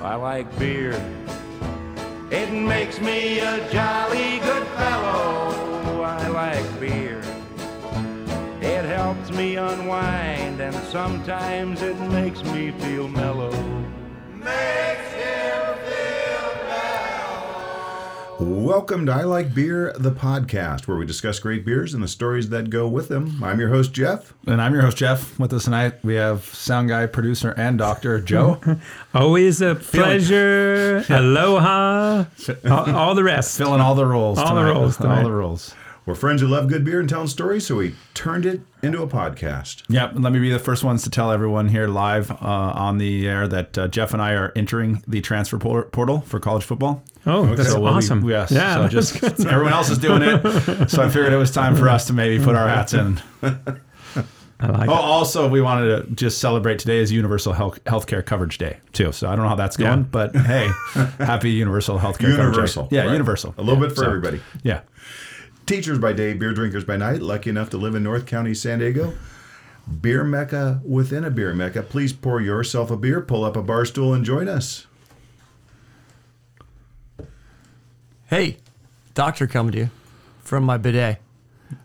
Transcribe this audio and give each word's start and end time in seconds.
I 0.00 0.16
like 0.16 0.58
beer. 0.58 0.92
It 2.30 2.52
makes 2.52 3.00
me 3.00 3.38
a 3.38 3.70
jolly 3.70 4.40
good 4.40 4.66
fellow. 4.66 6.02
I 6.02 6.28
like 6.28 6.80
beer. 6.80 7.22
It 8.60 8.84
helps 8.84 9.30
me 9.30 9.56
unwind, 9.56 10.60
and 10.60 10.74
sometimes 10.88 11.80
it 11.80 11.98
makes 12.10 12.42
me 12.42 12.72
feel 12.72 13.08
mellow. 13.08 13.52
Makes 14.32 15.13
Welcome 18.46 19.06
to 19.06 19.12
I 19.12 19.22
Like 19.22 19.54
Beer, 19.54 19.94
the 19.98 20.10
podcast, 20.10 20.86
where 20.86 20.98
we 20.98 21.06
discuss 21.06 21.38
great 21.38 21.64
beers 21.64 21.94
and 21.94 22.02
the 22.02 22.08
stories 22.08 22.50
that 22.50 22.68
go 22.68 22.86
with 22.86 23.08
them. 23.08 23.42
I'm 23.42 23.58
your 23.58 23.70
host, 23.70 23.94
Jeff. 23.94 24.34
And 24.46 24.60
I'm 24.60 24.74
your 24.74 24.82
host, 24.82 24.98
Jeff. 24.98 25.38
With 25.40 25.50
us 25.54 25.64
tonight, 25.64 25.94
we 26.04 26.16
have 26.16 26.44
sound 26.44 26.90
guy, 26.90 27.06
producer, 27.06 27.54
and 27.56 27.78
doctor, 27.78 28.20
Joe. 28.20 28.60
Always 29.14 29.62
a 29.62 29.76
pleasure. 29.76 31.06
Aloha. 31.08 32.26
all, 32.70 32.94
all 32.94 33.14
the 33.14 33.24
rest. 33.24 33.56
Filling 33.56 33.80
all 33.80 33.94
the 33.94 34.04
roles. 34.04 34.38
All 34.38 34.54
the 34.54 34.60
tonight. 34.60 34.72
roles 34.74 35.00
All 35.00 35.22
the 35.22 35.32
roles. 35.32 35.74
We're 36.04 36.14
friends 36.14 36.42
who 36.42 36.48
love 36.48 36.68
good 36.68 36.84
beer 36.84 37.00
and 37.00 37.08
telling 37.08 37.28
stories, 37.28 37.66
so 37.66 37.76
we 37.76 37.94
turned 38.12 38.44
it 38.44 38.60
into 38.82 39.00
a 39.00 39.06
podcast. 39.06 39.84
Yep. 39.88 40.16
Let 40.16 40.34
me 40.34 40.38
be 40.38 40.50
the 40.50 40.58
first 40.58 40.84
ones 40.84 41.02
to 41.04 41.10
tell 41.10 41.32
everyone 41.32 41.68
here 41.68 41.88
live 41.88 42.30
uh, 42.30 42.34
on 42.42 42.98
the 42.98 43.26
air 43.26 43.48
that 43.48 43.78
uh, 43.78 43.88
Jeff 43.88 44.12
and 44.12 44.20
I 44.20 44.34
are 44.34 44.52
entering 44.54 45.02
the 45.08 45.22
transfer 45.22 45.56
portal 45.58 46.20
for 46.20 46.38
college 46.38 46.64
football. 46.64 47.02
Oh, 47.26 47.54
that's 47.54 47.70
So 47.70 47.80
we'll 47.80 47.94
awesome. 47.94 48.28
yes. 48.28 48.50
Yeah. 48.50 48.74
So 48.74 48.88
just 49.00 49.20
good. 49.20 49.46
everyone 49.46 49.72
else 49.72 49.90
is 49.90 49.98
doing 49.98 50.22
it, 50.22 50.90
so 50.90 51.02
I 51.02 51.08
figured 51.08 51.32
it 51.32 51.36
was 51.36 51.50
time 51.50 51.74
for 51.74 51.88
us 51.88 52.06
to 52.08 52.12
maybe 52.12 52.42
put 52.42 52.54
our 52.54 52.68
hats 52.68 52.92
in. 52.94 53.20
I 54.60 54.68
like 54.68 54.88
Oh, 54.88 54.92
it. 54.94 55.00
also, 55.00 55.48
we 55.48 55.60
wanted 55.60 56.06
to 56.06 56.14
just 56.14 56.38
celebrate 56.38 56.78
today 56.78 56.98
is 56.98 57.10
Universal 57.10 57.52
Health 57.54 58.06
Care 58.06 58.22
Coverage 58.22 58.58
Day 58.58 58.78
too. 58.92 59.10
So 59.12 59.28
I 59.28 59.34
don't 59.36 59.42
know 59.44 59.48
how 59.48 59.56
that's 59.56 59.76
going, 59.76 60.00
Yeah. 60.00 60.06
but 60.10 60.36
hey, 60.36 60.70
happy 61.18 61.50
Universal 61.50 61.98
Health 61.98 62.18
Care 62.18 62.36
Coverage 62.36 62.74
Day. 62.74 62.88
Yeah, 62.90 63.02
right. 63.02 63.12
universal. 63.12 63.54
A 63.58 63.62
little 63.62 63.82
Yeah, 63.82 63.88
bit 63.88 63.96
for 63.96 64.02
so, 64.04 64.06
everybody. 64.06 64.40
Yeah. 64.62 64.80
Teachers 65.66 65.98
by 65.98 66.12
day, 66.12 66.34
beer 66.34 66.52
drinkers 66.52 66.84
by 66.84 66.96
night, 66.96 67.20
lucky 67.22 67.50
enough 67.50 67.70
to 67.70 67.78
live 67.78 67.94
in 67.94 68.02
North 68.02 68.26
County, 68.26 68.54
San 68.54 68.78
Diego. 68.78 69.14
Beer 70.00 70.24
Mecca 70.24 70.80
within 70.84 71.24
a 71.24 71.30
beer 71.30 71.52
Mecca. 71.52 71.82
Please 71.82 72.12
pour 72.12 72.40
yourself 72.40 72.90
a 72.90 72.96
beer, 72.96 73.20
pull 73.20 73.44
up 73.44 73.56
a 73.56 73.62
bar 73.62 73.84
stool, 73.84 74.14
and 74.14 74.24
join 74.24 74.48
us. 74.48 74.86
Hey, 78.28 78.58
doctor 79.14 79.46
coming 79.46 79.72
to 79.72 79.78
you 79.78 79.90
from 80.42 80.64
my 80.64 80.76
bidet. 80.76 81.18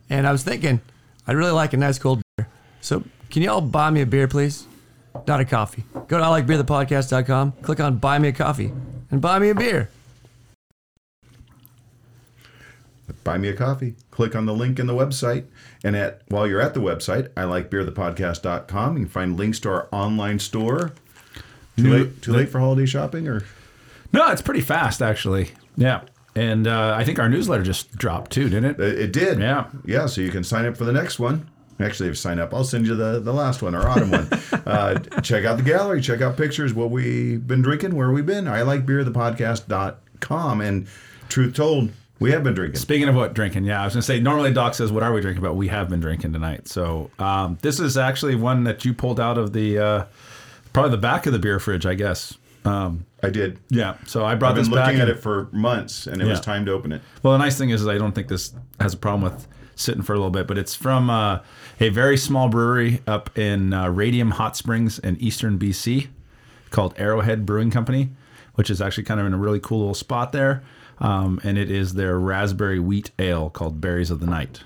And 0.10 0.26
I 0.28 0.32
was 0.32 0.44
thinking, 0.44 0.82
I'd 1.28 1.36
really 1.36 1.52
like 1.52 1.74
a 1.74 1.78
nice 1.78 2.00
cold 2.00 2.22
beer. 2.38 2.48
So 2.82 3.04
can 3.30 3.42
you 3.44 3.50
all 3.52 3.62
buy 3.62 3.90
me 3.92 4.02
a 4.02 4.06
beer, 4.06 4.28
please? 4.28 4.66
Not 5.28 5.40
a 5.40 5.46
coffee. 5.46 5.84
Go 6.08 6.18
to 6.18 6.24
ILikeBeerThePodcast.com, 6.24 7.52
click 7.62 7.80
on 7.80 7.98
Buy 7.98 8.20
Me 8.20 8.30
a 8.30 8.32
Coffee, 8.34 8.72
and 9.12 9.22
buy 9.22 9.40
me 9.40 9.50
a 9.50 9.56
beer. 9.56 9.90
buy 13.24 13.38
me 13.38 13.50
a 13.50 13.54
coffee. 13.56 13.96
Click 14.12 14.36
on 14.36 14.46
the 14.46 14.54
link 14.54 14.80
in 14.80 14.88
the 14.88 14.94
website. 14.94 15.46
And 15.84 15.96
at 15.96 16.22
while 16.30 16.48
you're 16.48 16.62
at 16.62 16.74
the 16.74 16.80
website, 16.80 17.30
I 17.36 17.44
like 17.44 17.70
beerthepodcast.com. 17.70 18.98
You 18.98 19.04
can 19.04 19.12
find 19.12 19.38
links 19.38 19.60
to 19.62 19.70
our 19.70 19.88
online 19.92 20.40
store. 20.40 20.94
Too 21.76 21.84
New- 21.84 21.98
late, 21.98 22.22
too 22.22 22.32
late 22.34 22.50
for 22.50 22.60
holiday 22.60 22.86
shopping 22.86 23.28
or 23.28 23.44
No, 24.14 24.32
it's 24.32 24.42
pretty 24.42 24.62
fast 24.62 25.02
actually. 25.02 25.52
Yeah. 25.76 26.02
And 26.40 26.68
uh, 26.68 26.96
I 26.98 27.04
think 27.04 27.20
our 27.20 27.28
newsletter 27.28 27.64
just 27.64 27.92
dropped 27.98 28.32
too, 28.32 28.48
didn't 28.48 28.72
it? 28.72 28.80
it, 28.80 29.00
it 29.00 29.12
did. 29.12 29.40
Yeah. 29.40 29.68
Yeah, 29.84 30.06
so 30.06 30.22
you 30.22 30.30
can 30.30 30.46
sign 30.46 30.66
up 30.66 30.78
for 30.78 30.86
the 30.86 30.94
next 30.94 31.20
one. 31.20 31.50
Actually, 31.82 32.08
if 32.08 32.12
you 32.12 32.16
sign 32.16 32.40
up, 32.40 32.54
I'll 32.54 32.64
send 32.64 32.88
you 32.88 32.96
the, 32.96 33.20
the 33.20 33.34
last 33.34 33.62
one, 33.62 33.76
our 33.76 33.88
autumn 33.88 34.12
one. 34.12 34.30
Uh, 34.70 35.00
check 35.22 35.46
out 35.46 35.58
the 35.58 35.64
gallery, 35.64 36.00
check 36.00 36.22
out 36.22 36.38
pictures, 36.38 36.76
what 36.76 36.92
we've 36.92 37.48
been 37.48 37.64
drinking, 37.64 37.96
where 37.96 38.12
we've 38.12 38.26
been. 38.26 38.48
I 38.48 38.62
like 38.62 38.86
beerthepodcast.com. 38.86 40.62
And 40.62 40.88
truth 41.28 41.56
told, 41.56 41.90
we 42.20 42.32
have 42.32 42.44
been 42.44 42.54
drinking. 42.54 42.80
Speaking 42.80 43.10
of 43.10 43.16
what 43.16 43.34
drinking, 43.34 43.64
yeah, 43.64 43.82
I 43.82 43.86
was 43.86 43.96
gonna 43.96 44.04
say 44.04 44.20
normally 44.20 44.54
Doc 44.54 44.76
says 44.76 44.92
what 44.92 45.02
are 45.02 45.12
we 45.12 45.22
drinking, 45.22 45.42
but 45.42 45.56
we 45.56 45.70
have 45.70 45.90
been 45.90 46.02
drinking 46.02 46.34
tonight. 46.34 46.68
So 46.68 47.10
um, 47.18 47.58
this 47.64 47.80
is 47.80 47.98
actually 47.98 48.36
one 48.36 48.64
that 48.66 48.86
you 48.86 48.94
pulled 48.94 49.20
out 49.20 49.40
of 49.40 49.54
the 49.54 49.80
uh, 49.80 50.06
probably 50.72 50.92
the 50.92 50.98
back 50.98 51.26
of 51.26 51.34
the 51.34 51.40
beer 51.40 51.60
fridge, 51.60 51.88
I 51.88 51.96
guess. 51.96 52.38
Um, 52.66 53.06
I 53.24 53.30
did. 53.30 53.60
yeah. 53.70 53.96
So 54.06 54.26
I 54.26 54.36
brought 54.36 54.50
I've 54.50 54.56
been 54.56 54.64
this 54.66 54.74
back. 54.74 54.88
looking 54.88 55.02
at 55.02 55.10
and- 55.10 55.18
it 55.18 55.22
for 55.22 55.48
months, 55.52 56.08
and 56.08 56.22
it 56.22 56.26
was 56.26 56.40
Yeah. 56.40 56.44
time 56.44 56.66
to 56.66 56.72
open 56.72 56.92
it. 56.92 57.02
Well, 57.24 57.34
the 57.34 57.40
nice 57.40 57.58
thing 57.58 57.70
is, 57.70 57.82
is 57.82 57.88
I 57.88 57.98
don't 57.98 58.14
think 58.14 58.28
this 58.28 58.54
has 58.80 58.94
a 58.94 58.98
problem 58.98 59.24
with 59.32 59.48
sitting 59.76 60.02
for 60.04 60.14
a 60.14 60.18
little 60.18 60.30
bit, 60.32 60.46
but 60.48 60.58
it's 60.58 60.76
from 60.76 61.10
uh, 61.10 61.40
a 61.80 61.90
very 61.90 62.18
small 62.18 62.50
brewery 62.50 63.02
up 63.08 63.38
in 63.38 63.74
uh, 63.74 63.88
Radium 63.90 64.32
Hot 64.32 64.58
Springs 64.58 65.00
in 65.00 65.16
eastern 65.18 65.58
BC 65.58 66.08
called 66.70 66.94
Arrowhead 66.98 67.46
Brewing 67.46 67.72
Company, 67.72 68.10
which 68.56 68.70
is 68.70 68.82
actually 68.82 69.04
kind 69.06 69.20
of 69.20 69.26
in 69.26 69.34
a 69.34 69.38
really 69.38 69.60
cool 69.60 69.80
little 69.80 69.94
spot 69.94 70.32
there. 70.34 70.62
Um, 71.00 71.40
and 71.46 71.58
it 71.58 71.72
is 71.72 71.94
their 71.94 72.20
raspberry 72.20 72.78
wheat 72.80 73.12
ale 73.18 73.50
called 73.50 73.80
Berries 73.80 74.12
of 74.12 74.20
the 74.20 74.26
Night. 74.28 74.62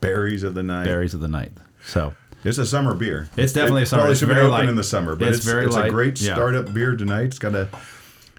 Berries 0.00 0.42
of 0.42 0.54
the 0.54 0.62
night. 0.62 0.84
Berries 0.84 1.12
of 1.12 1.20
the 1.20 1.28
Night. 1.28 1.52
So 1.86 2.14
It's 2.44 2.58
a 2.58 2.66
summer 2.66 2.94
beer. 2.94 3.28
It's 3.36 3.52
definitely 3.52 3.82
It 3.82 3.84
a 3.84 3.86
summer. 3.86 4.00
Probably 4.02 4.12
It's 4.12 4.20
should 4.20 4.28
be 4.28 4.34
very 4.34 4.46
open 4.46 4.58
light. 4.58 4.68
in 4.68 4.76
the 4.76 4.84
summer, 4.84 5.16
but 5.16 5.28
It's 5.28 5.38
it's, 5.38 5.46
very 5.46 5.64
it's 5.66 5.74
a 5.74 5.80
light. 5.80 5.90
great 5.90 6.20
Yeah. 6.20 6.34
startup 6.34 6.72
beer 6.74 6.94
tonight. 6.96 7.24
It's 7.26 7.38
got 7.38 7.54
a 7.54 7.68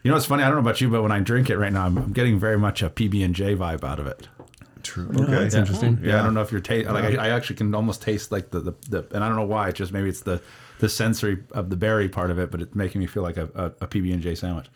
you 0.03 0.11
know 0.11 0.17
it's 0.17 0.27
funny? 0.27 0.43
I 0.43 0.47
don't 0.47 0.55
know 0.57 0.61
about 0.61 0.79
you, 0.81 0.89
but 0.89 1.01
when 1.01 1.11
I 1.11 1.19
drink 1.19 1.49
it 1.49 1.57
right 1.57 1.73
now, 1.73 1.85
I'm, 1.87 1.97
I'm 1.97 2.13
getting 2.13 2.39
very 2.39 2.57
much 2.59 2.83
a 2.83 2.89
PB 2.91 3.25
and 3.25 3.33
J 3.33 3.55
vibe 3.55 3.83
out 3.83 3.99
of 3.99 4.05
it. 4.05 4.27
true. 4.83 5.09
Oh, 5.17 5.23
okay, 5.23 5.31
that's 5.31 5.55
interesting. 5.55 5.99
Yeah, 6.03 6.19
I 6.19 6.23
don't 6.23 6.35
know 6.35 6.41
if 6.43 6.51
you're 6.51 6.61
ta- 6.61 6.91
like 6.93 7.17
I, 7.17 7.25
I 7.25 7.29
actually 7.29 7.55
can 7.55 7.73
almost 7.73 8.03
taste 8.03 8.31
like 8.31 8.51
the, 8.51 8.59
the 8.59 8.73
the 8.89 9.07
and 9.15 9.23
I 9.23 9.27
don't 9.27 9.37
know 9.37 9.45
why. 9.45 9.69
It's 9.69 9.79
just 9.79 9.91
maybe 9.91 10.09
it's 10.09 10.21
the 10.21 10.39
the 10.79 10.89
sensory 10.89 11.39
of 11.53 11.69
the 11.71 11.75
berry 11.75 12.07
part 12.07 12.29
of 12.29 12.37
it, 12.37 12.51
but 12.51 12.61
it's 12.61 12.75
making 12.75 12.99
me 13.01 13.07
feel 13.07 13.23
like 13.23 13.37
a, 13.37 13.49
a, 13.55 13.65
a 13.85 13.87
PB 13.87 14.13
and 14.13 14.21
J 14.21 14.35
sandwich. 14.35 14.67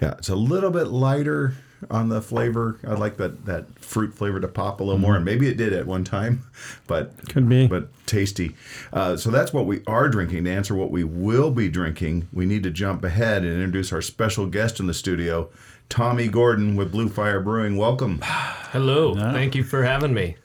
Yeah, 0.00 0.12
it's 0.12 0.28
a 0.30 0.36
little 0.36 0.70
bit 0.70 0.86
lighter 0.86 1.52
on 1.90 2.08
the 2.08 2.20
flavor. 2.20 2.78
I 2.86 2.94
like 2.94 3.16
that 3.18 3.44
that 3.46 3.78
fruit 3.78 4.14
flavor 4.14 4.40
to 4.40 4.48
pop 4.48 4.80
a 4.80 4.84
little 4.84 4.98
more, 4.98 5.16
and 5.16 5.24
maybe 5.24 5.48
it 5.48 5.56
did 5.56 5.72
at 5.72 5.86
one 5.86 6.04
time, 6.04 6.42
but 6.86 7.28
Could 7.28 7.48
be. 7.48 7.66
but 7.66 7.88
tasty. 8.06 8.54
Uh, 8.92 9.16
so 9.16 9.30
that's 9.30 9.52
what 9.52 9.66
we 9.66 9.82
are 9.86 10.08
drinking. 10.08 10.44
To 10.44 10.50
answer 10.50 10.74
what 10.74 10.90
we 10.90 11.04
will 11.04 11.50
be 11.50 11.68
drinking, 11.68 12.28
we 12.32 12.46
need 12.46 12.62
to 12.64 12.70
jump 12.70 13.04
ahead 13.04 13.42
and 13.44 13.52
introduce 13.52 13.92
our 13.92 14.02
special 14.02 14.46
guest 14.46 14.80
in 14.80 14.86
the 14.86 14.94
studio, 14.94 15.50
Tommy 15.88 16.28
Gordon 16.28 16.76
with 16.76 16.90
Blue 16.92 17.08
Fire 17.08 17.40
Brewing. 17.40 17.76
Welcome. 17.76 18.20
Hello. 18.22 19.14
Thank 19.14 19.54
you 19.54 19.64
for 19.64 19.82
having 19.84 20.12
me. 20.14 20.36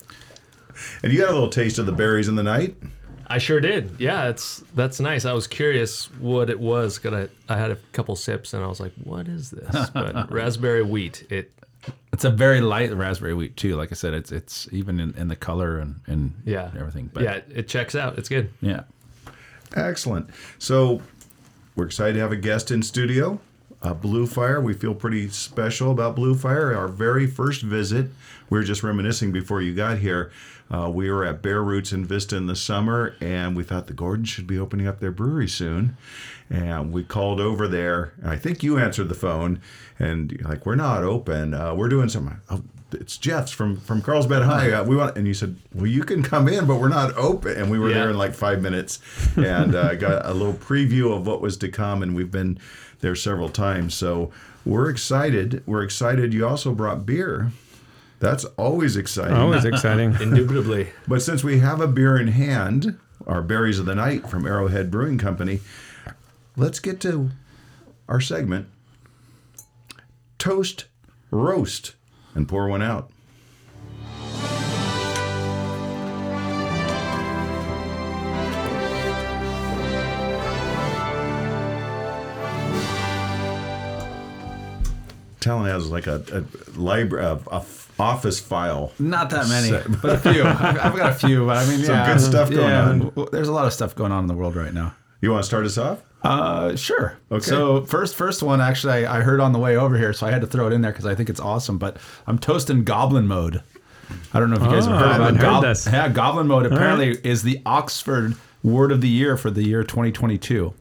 And 1.03 1.11
you 1.13 1.19
got 1.19 1.29
a 1.29 1.33
little 1.33 1.50
taste 1.50 1.77
of 1.77 1.85
the 1.85 1.91
berries 1.91 2.27
in 2.27 2.35
the 2.35 2.44
night. 2.44 2.75
I 3.28 3.38
sure 3.38 3.59
did. 3.59 4.00
Yeah, 4.00 4.29
it's 4.29 4.63
that's 4.75 5.00
nice. 5.00 5.25
I 5.25 5.34
was 5.34 5.47
curious 5.47 6.06
what 6.19 6.50
it 6.50 6.59
was. 6.59 7.00
Cause 7.00 7.13
I, 7.13 7.53
I 7.53 7.57
had 7.57 7.72
a 7.72 7.78
couple 7.91 8.16
sips 8.16 8.53
and 8.53 8.63
I 8.63 8.67
was 8.67 8.79
like, 8.79 8.94
what 9.03 9.28
is 9.28 9.51
this? 9.51 9.89
But 9.94 10.31
raspberry 10.31 10.84
wheat. 10.84 11.25
It 11.29 11.51
It's 12.12 12.25
a 12.25 12.29
very 12.29 12.62
light 12.62 12.94
raspberry 12.94 13.33
wheat 13.33 13.56
too. 13.56 13.75
Like 13.75 13.91
I 13.91 13.95
said, 13.95 14.13
it's 14.13 14.31
it's 14.31 14.67
even 14.72 15.00
in, 15.00 15.13
in 15.16 15.28
the 15.28 15.35
color 15.35 15.79
and 15.79 16.01
and 16.07 16.33
yeah. 16.45 16.72
everything. 16.78 17.09
But 17.13 17.23
yeah, 17.23 17.39
it 17.50 17.67
checks 17.67 17.95
out. 17.95 18.17
It's 18.17 18.29
good. 18.29 18.51
yeah. 18.62 18.81
Excellent. 19.75 20.29
So 20.59 21.01
we're 21.75 21.85
excited 21.85 22.13
to 22.13 22.19
have 22.19 22.31
a 22.31 22.38
guest 22.38 22.72
in 22.72 22.83
studio. 22.83 23.39
Uh, 23.81 23.94
Blue 23.94 24.25
Fire. 24.25 24.62
We 24.62 24.73
feel 24.73 24.95
pretty 24.95 25.28
special 25.29 25.91
about 25.91 26.16
Blue 26.16 26.35
Fire. 26.35 26.73
Our 26.75 26.88
very 26.88 27.28
first 27.28 27.63
visit, 27.63 28.07
we 28.50 28.57
were 28.57 28.63
just 28.63 28.81
reminiscing 28.81 29.31
before 29.33 29.62
you 29.62 29.75
got 29.75 29.97
here. 29.97 30.31
Uh, 30.72 30.90
we 30.90 31.09
were 31.12 31.24
at 31.24 31.41
Bear 31.41 31.62
Roots 31.62 31.91
in 31.91 32.03
Vista 32.06 32.35
in 32.35 32.47
the 32.47 32.56
summer, 32.56 33.16
and 33.22 33.56
we 33.56 33.63
thought 33.63 33.88
the 33.88 33.94
Gordons 33.94 34.29
should 34.29 34.47
be 34.47 34.57
opening 34.57 34.88
up 34.88 35.00
their 35.00 35.12
brewery 35.12 35.47
soon. 35.47 35.97
And 36.50 36.91
we 36.91 37.03
called 37.03 37.40
over 37.40 37.68
there, 37.68 38.13
and 38.22 38.29
I 38.29 38.35
think 38.38 38.63
you 38.63 38.78
answered 38.78 39.09
the 39.09 39.16
phone, 39.16 39.59
and 40.00 40.31
you're 40.31 40.47
like, 40.47 40.66
"We're 40.66 40.75
not 40.75 41.03
open. 41.03 41.53
Uh, 41.53 41.74
we're 41.74 41.90
doing 41.90 42.09
some. 42.09 42.41
Oh, 42.50 42.63
it's 42.91 43.18
Jeff's 43.18 43.51
from 43.51 43.78
from 43.78 44.01
Carlsbad 44.01 44.44
High. 44.44 44.72
Uh, 44.72 44.84
we 44.84 44.96
want, 44.96 45.18
and 45.18 45.25
you 45.28 45.34
said, 45.34 45.56
"Well, 45.74 45.88
you 45.88 46.03
can 46.03 46.22
come 46.22 46.47
in, 46.47 46.66
but 46.68 46.75
we're 46.80 46.90
not 46.90 47.16
open." 47.18 47.53
And 47.57 47.72
we 47.72 47.80
were 47.80 47.90
Yeah. 47.90 47.95
there 48.00 48.09
in 48.12 48.18
like 48.18 48.34
five 48.35 48.62
minutes, 48.62 49.00
and 49.35 49.74
uh, 49.74 49.95
got 49.95 50.25
a 50.25 50.34
little 50.34 50.53
preview 50.53 51.16
of 51.16 51.25
what 51.25 51.41
was 51.41 51.57
to 51.57 51.69
come. 51.69 52.03
And 52.03 52.13
we've 52.16 52.31
been 52.31 52.59
there 53.01 53.16
several 53.16 53.50
times, 53.50 53.94
so 53.95 54.30
we're 54.66 54.89
excited. 54.89 55.63
We're 55.66 55.83
excited. 55.83 56.33
You 56.33 56.48
also 56.48 56.74
brought 56.74 57.06
beer. 57.06 57.51
That's 58.23 58.45
always 58.55 58.95
exciting. 58.95 59.35
Always 59.35 59.65
exciting. 59.65 60.15
Indubitably. 60.21 60.87
But 61.09 61.21
since 61.21 61.43
we 61.43 61.59
have 61.59 61.81
a 61.81 61.87
beer 61.89 62.15
in 62.17 62.29
hand, 62.29 62.97
our 63.27 63.41
berries 63.41 63.79
of 63.79 63.85
the 63.85 63.95
night 63.95 64.29
from 64.29 64.47
Arrowhead 64.47 64.89
Brewing 64.89 65.17
Company, 65.17 65.59
let's 66.55 66.79
get 66.79 67.01
to 67.01 67.31
our 68.07 68.21
segment 68.21 68.69
Toast, 70.37 70.85
Roast, 71.31 71.95
and 72.33 72.47
pour 72.47 72.69
one 72.69 72.81
out. 72.81 73.11
Talon 85.41 85.65
has 85.65 85.89
like 85.89 86.07
a, 86.07 86.23
a 86.31 86.79
library, 86.79 87.25
a, 87.25 87.37
a 87.51 87.57
f- 87.57 87.82
office 88.03 88.39
file. 88.39 88.91
Not 89.00 89.29
that 89.31 89.47
many, 89.47 89.69
So- 89.69 89.83
but 90.01 90.11
a 90.13 90.17
few. 90.33 90.44
I've 90.44 90.79
I've 90.85 90.95
got 90.95 91.11
a 91.11 91.15
few, 91.15 91.45
but 91.47 91.57
I 91.57 91.65
mean, 91.65 91.79
Some 91.83 91.95
yeah, 91.95 92.11
good 92.13 92.21
stuff 92.21 92.50
going 92.50 92.69
yeah, 92.69 92.89
on. 92.89 93.00
w- 93.00 93.29
There's 93.31 93.47
a 93.47 93.53
lot 93.53 93.65
of 93.65 93.73
stuff 93.73 93.95
going 93.95 94.11
on 94.11 94.19
in 94.23 94.27
the 94.27 94.33
world 94.33 94.55
right 94.55 94.73
now. 94.73 94.94
You 95.21 95.31
want 95.31 95.44
to 95.44 95.47
start 95.47 95.65
us 95.65 95.77
off? 95.77 96.00
Uh, 96.21 96.75
sure. 96.75 97.17
Okay. 97.31 97.41
So 97.44 97.83
first, 97.85 98.15
first 98.15 98.44
one 98.44 98.59
actually, 98.61 99.05
I, 99.05 99.17
I 99.17 99.21
heard 99.21 99.39
on 99.39 99.51
the 99.53 99.59
way 99.59 99.75
over 99.77 99.97
here, 99.97 100.13
so 100.13 100.25
I 100.27 100.31
had 100.31 100.41
to 100.41 100.47
throw 100.47 100.67
it 100.67 100.73
in 100.73 100.81
there 100.81 100.91
because 100.91 101.05
I 101.05 101.15
think 101.15 101.29
it's 101.29 101.39
awesome. 101.39 101.77
But 101.77 101.97
I'm 102.27 102.38
toasting 102.39 102.83
Goblin 102.83 103.27
Mode. 103.27 103.61
I 104.33 104.39
don't 104.39 104.49
know 104.49 104.57
if 104.57 104.63
you 104.63 104.69
guys 104.69 104.85
Oh, 104.88 104.91
have 104.91 104.99
heard 104.99 105.09
I 105.09 105.15
of 105.15 105.21
it. 105.35 105.38
heard 105.38 105.41
Gob- 105.41 105.63
this. 105.63 105.88
Yeah, 105.88 106.09
Goblin 106.09 106.47
Mode 106.47 106.65
apparently 106.65 107.17
is 107.23 107.44
the 107.44 107.61
Oxford 107.65 108.35
Word 108.63 108.91
of 108.91 108.99
the 109.01 109.09
Year 109.09 109.38
for 109.38 109.49
the 109.49 109.63
year 109.63 109.83
2022. 109.83 110.73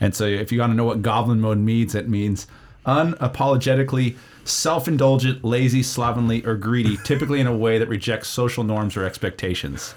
And 0.00 0.14
so, 0.14 0.24
if 0.26 0.52
you 0.52 0.60
want 0.60 0.72
to 0.72 0.76
know 0.76 0.84
what 0.84 1.02
Goblin 1.02 1.40
Mode 1.40 1.58
means, 1.58 1.94
it 1.94 2.08
means 2.08 2.46
unapologetically 2.86 4.16
self-indulgent, 4.48 5.44
lazy, 5.44 5.82
slovenly, 5.82 6.44
or 6.44 6.54
greedy, 6.54 6.96
typically 7.04 7.40
in 7.40 7.46
a 7.46 7.56
way 7.56 7.78
that 7.78 7.88
rejects 7.88 8.28
social 8.28 8.64
norms 8.64 8.96
or 8.96 9.04
expectations. 9.04 9.94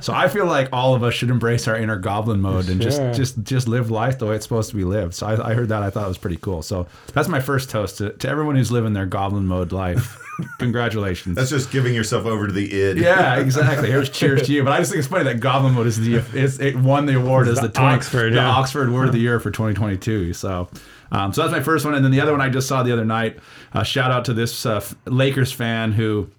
so 0.00 0.12
I 0.12 0.28
feel 0.28 0.46
like 0.46 0.68
all 0.72 0.94
of 0.94 1.02
us 1.02 1.14
should 1.14 1.30
embrace 1.30 1.68
our 1.68 1.76
inner 1.76 1.96
goblin 1.96 2.40
mode 2.40 2.68
and 2.68 2.80
just 2.80 3.00
just 3.14 3.42
just 3.42 3.68
live 3.68 3.90
life 3.90 4.18
the 4.18 4.26
way 4.26 4.36
it's 4.36 4.44
supposed 4.44 4.70
to 4.70 4.76
be 4.76 4.84
lived. 4.84 5.14
So 5.14 5.26
I, 5.26 5.50
I 5.50 5.54
heard 5.54 5.68
that 5.68 5.82
I 5.82 5.90
thought 5.90 6.04
it 6.04 6.08
was 6.08 6.18
pretty 6.18 6.38
cool. 6.38 6.62
So 6.62 6.86
that's 7.12 7.28
my 7.28 7.40
first 7.40 7.70
toast 7.70 7.98
to, 7.98 8.10
to 8.10 8.28
everyone 8.28 8.56
who's 8.56 8.72
living 8.72 8.92
their 8.92 9.06
goblin 9.06 9.46
mode 9.46 9.72
life. 9.72 10.18
Congratulations. 10.58 11.36
That's 11.36 11.50
just 11.50 11.70
giving 11.70 11.94
yourself 11.94 12.24
over 12.24 12.46
to 12.46 12.52
the 12.52 12.72
id. 12.72 12.98
yeah, 12.98 13.36
exactly. 13.40 13.90
Here's 13.90 14.08
cheers 14.08 14.42
to 14.42 14.52
you. 14.52 14.62
But 14.62 14.72
I 14.72 14.78
just 14.78 14.90
think 14.90 15.00
it's 15.00 15.08
funny 15.08 15.24
that 15.24 15.40
Goblin 15.40 15.74
Mode 15.74 15.86
is 15.86 15.98
the 15.98 16.22
it's, 16.32 16.60
it 16.60 16.76
won 16.76 17.06
the 17.06 17.16
award 17.16 17.48
as 17.48 17.56
the, 17.56 17.62
the 17.62 17.72
20 17.74 17.94
Oxford, 17.94 18.32
the 18.32 18.36
yeah. 18.36 18.48
Oxford 18.48 18.92
Word 18.92 19.06
of 19.06 19.12
the 19.12 19.18
Year 19.28 19.40
for 19.40 19.50
2022. 19.50 20.32
So, 20.34 20.68
um, 21.10 21.32
so 21.32 21.42
that's 21.42 21.52
my 21.52 21.62
first 21.62 21.84
one, 21.84 21.94
and 21.94 22.04
then 22.04 22.12
the 22.12 22.20
other 22.20 22.32
one 22.32 22.40
I 22.40 22.48
just 22.48 22.68
saw 22.68 22.82
the 22.82 22.92
other 22.92 23.04
night. 23.04 23.38
Uh, 23.72 23.82
shout 23.82 24.10
out 24.10 24.24
to 24.26 24.34
this 24.34 24.66
uh, 24.66 24.84
Lakers 25.06 25.52
fan 25.52 25.92
who 25.92 26.30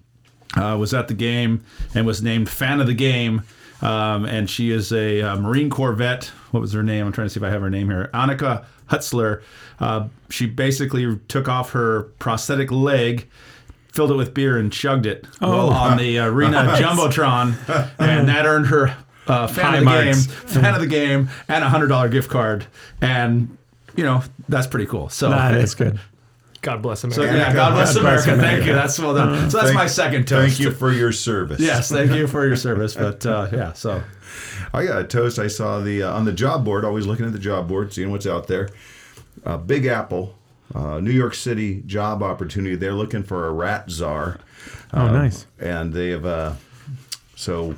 uh, 0.56 0.76
was 0.78 0.94
at 0.94 1.08
the 1.08 1.14
game 1.14 1.64
and 1.94 2.06
was 2.06 2.22
named 2.22 2.48
fan 2.48 2.80
of 2.80 2.86
the 2.86 2.94
game. 2.94 3.42
Um, 3.82 4.26
and 4.26 4.50
she 4.50 4.70
is 4.70 4.92
a 4.92 5.22
uh, 5.22 5.36
Marine 5.36 5.70
Corps 5.70 5.94
vet. 5.94 6.24
What 6.50 6.60
was 6.60 6.72
her 6.74 6.82
name? 6.82 7.06
I'm 7.06 7.12
trying 7.12 7.26
to 7.28 7.30
see 7.32 7.40
if 7.40 7.44
I 7.44 7.48
have 7.50 7.62
her 7.62 7.70
name 7.70 7.88
here. 7.88 8.10
Annika 8.12 8.64
Hutzler. 8.90 9.42
Uh, 9.78 10.08
she 10.28 10.44
basically 10.46 11.18
took 11.28 11.48
off 11.48 11.70
her 11.70 12.02
prosthetic 12.18 12.70
leg, 12.70 13.28
filled 13.92 14.10
it 14.10 14.16
with 14.16 14.34
beer, 14.34 14.58
and 14.58 14.70
chugged 14.70 15.06
it 15.06 15.24
while 15.38 15.70
on 15.70 15.96
the 15.96 16.18
arena 16.18 16.56
jumbotron, 16.78 17.54
and 17.98 18.28
that 18.28 18.44
earned 18.44 18.66
her 18.66 18.94
uh, 19.26 19.46
fan 19.46 19.64
High 19.64 19.74
of 19.76 19.80
the 19.80 19.84
marks. 19.86 20.26
game, 20.26 20.36
fan 20.62 20.74
of 20.74 20.80
the 20.82 20.86
game, 20.86 21.30
and 21.48 21.64
a 21.64 21.68
hundred 21.70 21.88
dollar 21.88 22.10
gift 22.10 22.28
card. 22.28 22.66
And 23.00 23.56
you 23.96 24.04
know 24.04 24.22
that's 24.48 24.66
pretty 24.66 24.86
cool. 24.86 25.08
So 25.08 25.30
That 25.30 25.54
is 25.54 25.74
good. 25.74 25.98
God 26.62 26.82
bless 26.82 27.00
So 27.00 27.08
America. 27.08 27.36
yeah, 27.38 27.52
God 27.54 27.72
bless 27.72 27.94
God 27.94 28.00
bless 28.02 28.26
America. 28.26 28.42
Thank 28.42 28.66
you. 28.66 28.74
That's 28.74 28.98
well 28.98 29.14
done. 29.14 29.50
So 29.50 29.56
that's 29.58 29.68
Thank- 29.70 29.78
my 29.78 29.86
second 29.86 30.28
toast. 30.28 30.56
Thank 30.56 30.60
you 30.60 30.70
for 30.72 30.92
your 30.92 31.10
service. 31.12 31.58
Yes, 31.60 31.90
thank 31.90 32.10
you 32.12 32.26
for 32.26 32.46
your 32.46 32.56
service. 32.68 32.94
But 32.94 33.24
uh, 33.24 33.48
yeah, 33.50 33.72
so 33.72 34.02
I 34.74 34.84
got 34.84 35.00
a 35.00 35.04
toast. 35.04 35.38
I 35.38 35.46
saw 35.48 35.80
the 35.80 36.02
uh, 36.02 36.12
on 36.12 36.26
the 36.26 36.32
job 36.34 36.64
board. 36.64 36.84
Always 36.84 37.06
looking 37.06 37.24
at 37.24 37.32
the 37.32 37.38
job 37.38 37.66
board, 37.66 37.92
seeing 37.94 38.10
what's 38.10 38.26
out 38.26 38.46
there. 38.46 38.68
Uh, 39.44 39.56
Big 39.56 39.86
Apple, 39.86 40.34
uh, 40.74 41.00
New 41.00 41.12
York 41.12 41.32
City 41.34 41.82
job 41.86 42.22
opportunity. 42.22 42.76
They're 42.76 42.92
looking 42.92 43.22
for 43.22 43.46
a 43.46 43.52
rat 43.52 43.90
czar, 43.90 44.38
Oh, 44.92 45.08
nice. 45.08 45.46
and 45.58 45.94
they 45.94 46.10
have 46.10 46.26
uh, 46.26 46.52
so 47.36 47.74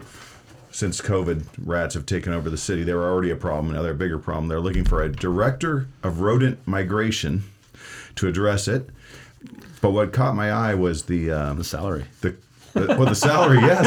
since 0.73 1.01
COVID, 1.01 1.45
rats 1.65 1.95
have 1.95 2.07
taken 2.07 2.33
over 2.33 2.51
the 2.51 2.57
city. 2.57 2.83
They 2.83 2.95
were 2.95 3.09
already 3.09 3.31
a 3.31 3.37
problem. 3.37 3.75
Now 3.75 3.83
they're 3.83 3.93
a 3.93 3.95
bigger 3.95 4.19
problem. 4.19 4.49
They're 4.49 4.61
looking 4.61 4.85
for 4.85 5.03
a 5.03 5.11
director 5.11 5.87
of 6.03 6.21
rodent 6.21 6.67
migration 6.67 7.45
to 8.17 8.27
address 8.27 8.67
it. 8.67 8.89
But 9.81 9.91
what 9.91 10.13
caught 10.13 10.35
my 10.35 10.51
eye 10.51 10.75
was 10.75 11.05
the 11.05 11.31
um, 11.31 11.59
the 11.59 11.65
salary, 11.65 12.05
the, 12.21 12.37
the 12.73 12.87
well 12.87 13.07
the 13.07 13.15
salary, 13.15 13.59
yes, 13.61 13.83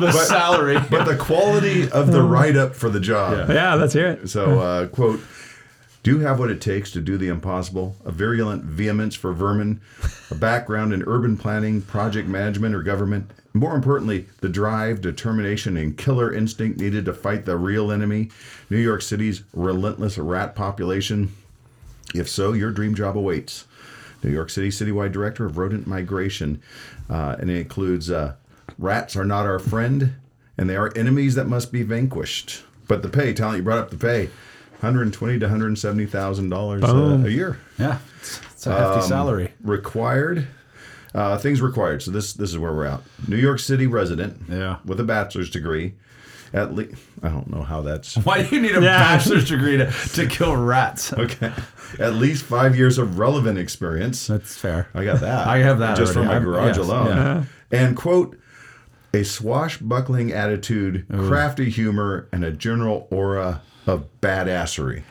the 0.00 0.12
salary. 0.12 0.78
but 0.90 1.04
the 1.04 1.16
quality 1.16 1.90
of 1.90 2.12
the 2.12 2.22
write 2.22 2.56
up 2.56 2.74
for 2.74 2.90
the 2.90 3.00
job. 3.00 3.48
Yeah, 3.48 3.74
let's 3.74 3.94
hear 3.94 4.08
it. 4.08 4.28
So, 4.28 4.58
uh, 4.58 4.88
quote, 4.88 5.20
do 6.02 6.18
have 6.18 6.40
what 6.40 6.50
it 6.50 6.60
takes 6.60 6.90
to 6.92 7.00
do 7.00 7.16
the 7.16 7.28
impossible, 7.28 7.96
a 8.04 8.10
virulent 8.10 8.64
vehemence 8.64 9.14
for 9.14 9.32
vermin, 9.32 9.80
a 10.30 10.34
background 10.34 10.92
in 10.92 11.04
urban 11.06 11.36
planning, 11.36 11.80
project 11.82 12.28
management, 12.28 12.74
or 12.74 12.82
government. 12.82 13.30
More 13.54 13.74
importantly, 13.74 14.26
the 14.40 14.48
drive, 14.48 15.00
determination, 15.02 15.76
and 15.76 15.96
killer 15.96 16.32
instinct 16.32 16.80
needed 16.80 17.04
to 17.04 17.12
fight 17.12 17.44
the 17.44 17.56
real 17.56 17.92
enemy, 17.92 18.30
New 18.70 18.78
York 18.78 19.02
City's 19.02 19.42
relentless 19.52 20.16
rat 20.16 20.54
population. 20.54 21.32
If 22.14 22.28
so, 22.28 22.52
your 22.54 22.70
dream 22.70 22.94
job 22.94 23.16
awaits. 23.16 23.66
New 24.22 24.30
York 24.30 24.50
City 24.50 24.68
Citywide 24.68 25.12
Director 25.12 25.44
of 25.44 25.58
Rodent 25.58 25.86
Migration. 25.86 26.62
Uh, 27.10 27.36
and 27.38 27.50
it 27.50 27.56
includes 27.58 28.10
uh, 28.10 28.34
rats 28.78 29.16
are 29.16 29.24
not 29.24 29.44
our 29.46 29.58
friend, 29.58 30.14
and 30.56 30.70
they 30.70 30.76
are 30.76 30.92
enemies 30.96 31.34
that 31.34 31.46
must 31.46 31.72
be 31.72 31.82
vanquished. 31.82 32.62
But 32.88 33.02
the 33.02 33.08
pay, 33.08 33.32
talent, 33.34 33.58
you 33.58 33.62
brought 33.64 33.78
up 33.78 33.90
the 33.90 33.96
pay. 33.96 34.30
120 34.80 35.38
to 35.38 35.46
170 35.46 36.06
thousand 36.06 36.48
dollars 36.48 36.82
a 36.82 37.30
year 37.30 37.56
Yeah, 37.78 37.98
it's, 38.20 38.40
it's 38.52 38.66
a 38.66 38.74
hefty 38.76 39.06
salary. 39.06 39.52
required. 39.62 40.48
Uh, 41.14 41.36
things 41.38 41.60
required. 41.60 42.02
So 42.02 42.10
this 42.10 42.32
this 42.32 42.50
is 42.50 42.58
where 42.58 42.72
we're 42.72 42.86
at. 42.86 43.00
New 43.28 43.36
York 43.36 43.58
City 43.58 43.86
resident. 43.86 44.40
Yeah. 44.48 44.78
With 44.84 44.98
a 45.00 45.04
bachelor's 45.04 45.50
degree, 45.50 45.94
at 46.54 46.74
least 46.74 46.94
I 47.22 47.28
don't 47.28 47.50
know 47.50 47.62
how 47.62 47.82
that's 47.82 48.16
Why 48.24 48.42
do 48.42 48.54
you 48.56 48.62
need 48.62 48.76
a 48.76 48.80
Yeah. 48.82 48.98
bachelor's 48.98 49.48
degree 49.48 49.76
to, 49.76 49.90
to 50.14 50.26
kill 50.26 50.56
rats? 50.56 51.12
okay. 51.24 51.52
At 51.98 52.14
least 52.14 52.44
five 52.44 52.76
years 52.76 52.96
of 52.98 53.18
relevant 53.18 53.58
experience. 53.58 54.26
That's 54.26 54.56
fair. 54.56 54.88
I 54.94 55.04
got 55.04 55.20
that. 55.20 55.46
I 55.46 55.58
have 55.58 55.78
that 55.80 55.96
just 55.96 56.14
from 56.14 56.26
my 56.26 56.38
garage 56.38 56.76
yes, 56.78 56.86
alone. 56.86 57.06
yeah. 57.08 57.44
And 57.70 57.96
quote, 57.96 58.38
a 59.14 59.22
swashbuckling 59.24 60.32
attitude, 60.32 61.06
crafty 61.10 61.68
humor, 61.68 62.28
and 62.32 62.42
a 62.44 62.50
general 62.50 63.06
aura 63.10 63.60
of 63.86 64.06
badassery. 64.22 65.02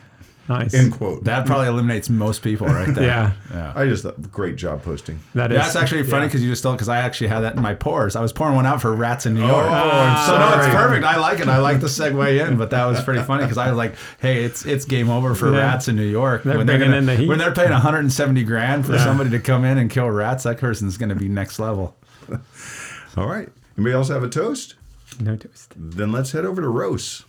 Nice. 0.48 0.74
End 0.74 0.92
quote. 0.92 1.24
That 1.24 1.46
probably 1.46 1.68
eliminates 1.68 2.10
most 2.10 2.42
people 2.42 2.66
right 2.66 2.92
there. 2.94 3.02
Yeah. 3.12 3.32
yeah. 3.50 3.72
I 3.74 3.86
just 3.86 4.02
thought 4.02 4.20
great 4.32 4.56
job 4.56 4.82
posting. 4.82 5.20
That 5.34 5.52
is. 5.52 5.58
That's 5.58 5.76
actually 5.76 6.02
funny 6.04 6.22
yeah. 6.22 6.28
because 6.28 6.42
you 6.42 6.50
just 6.50 6.62
told 6.62 6.76
because 6.76 6.88
I 6.88 6.98
actually 6.98 7.28
had 7.28 7.40
that 7.40 7.56
in 7.56 7.62
my 7.62 7.74
pores. 7.74 8.16
I 8.16 8.20
was 8.22 8.32
pouring 8.32 8.54
one 8.54 8.66
out 8.66 8.80
for 8.80 8.94
rats 8.94 9.26
in 9.26 9.34
New 9.34 9.44
oh, 9.44 9.48
York. 9.48 9.66
Oh, 9.66 9.70
I'm 9.70 10.26
so 10.26 10.38
no, 10.38 10.58
it's 10.58 10.74
perfect. 10.74 11.04
I 11.04 11.16
like 11.16 11.40
it. 11.40 11.48
I 11.48 11.58
like 11.58 11.80
the 11.80 11.86
segue 11.86 12.46
in, 12.48 12.56
but 12.56 12.70
that 12.70 12.84
was 12.86 13.02
pretty 13.02 13.22
funny 13.22 13.44
because 13.44 13.58
I 13.58 13.68
was 13.68 13.76
like, 13.76 13.94
"Hey, 14.20 14.44
it's 14.44 14.64
it's 14.66 14.84
game 14.84 15.10
over 15.10 15.34
for 15.34 15.52
Yeah. 15.52 15.58
rats 15.58 15.88
in 15.88 15.96
New 15.96 16.02
York 16.06 16.42
They're 16.42 16.56
when 16.58 16.66
bringing 16.66 16.88
gonna- 16.88 16.96
in 16.98 17.06
the 17.06 17.16
heat. 17.16 17.28
when 17.28 17.38
they're 17.38 17.54
paying 17.54 17.70
170 17.72 18.42
grand 18.44 18.86
for 18.86 18.92
Yeah. 18.94 19.04
somebody 19.04 19.30
to 19.30 19.38
come 19.40 19.64
in 19.64 19.78
and 19.78 19.90
kill 19.90 20.10
rats. 20.10 20.44
That 20.44 20.58
person's 20.58 20.96
going 20.96 21.10
to 21.10 21.14
be 21.16 21.28
next 21.28 21.58
level." 21.58 21.96
All 23.16 23.26
right. 23.28 23.48
Anybody 23.76 23.94
else 23.94 24.08
have 24.08 24.22
a 24.22 24.28
toast? 24.28 24.74
No 25.20 25.36
toast. 25.36 25.72
Then 25.76 26.12
let's 26.12 26.32
head 26.32 26.44
over 26.44 26.62
to 26.62 26.68
roast. 26.68 27.24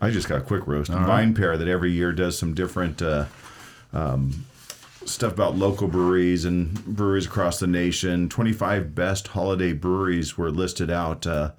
I 0.00 0.10
just 0.10 0.28
got 0.28 0.38
a 0.38 0.44
quick 0.44 0.66
roast. 0.66 0.90
VinePair 0.90 1.58
that 1.58 1.68
every 1.68 1.90
year 1.92 2.12
does 2.12 2.38
some 2.38 2.54
different 2.54 3.00
uh, 3.00 3.26
um, 3.92 4.44
stuff 5.04 5.32
about 5.32 5.56
local 5.56 5.88
breweries 5.88 6.44
and 6.44 6.84
breweries 6.84 7.26
across 7.26 7.58
the 7.60 7.66
nation. 7.66 8.28
25 8.28 8.94
best 8.94 9.28
holiday 9.28 9.72
breweries 9.72 10.36
were 10.36 10.50
listed 10.50 10.90
out 10.90 11.26
uh, 11.26 11.52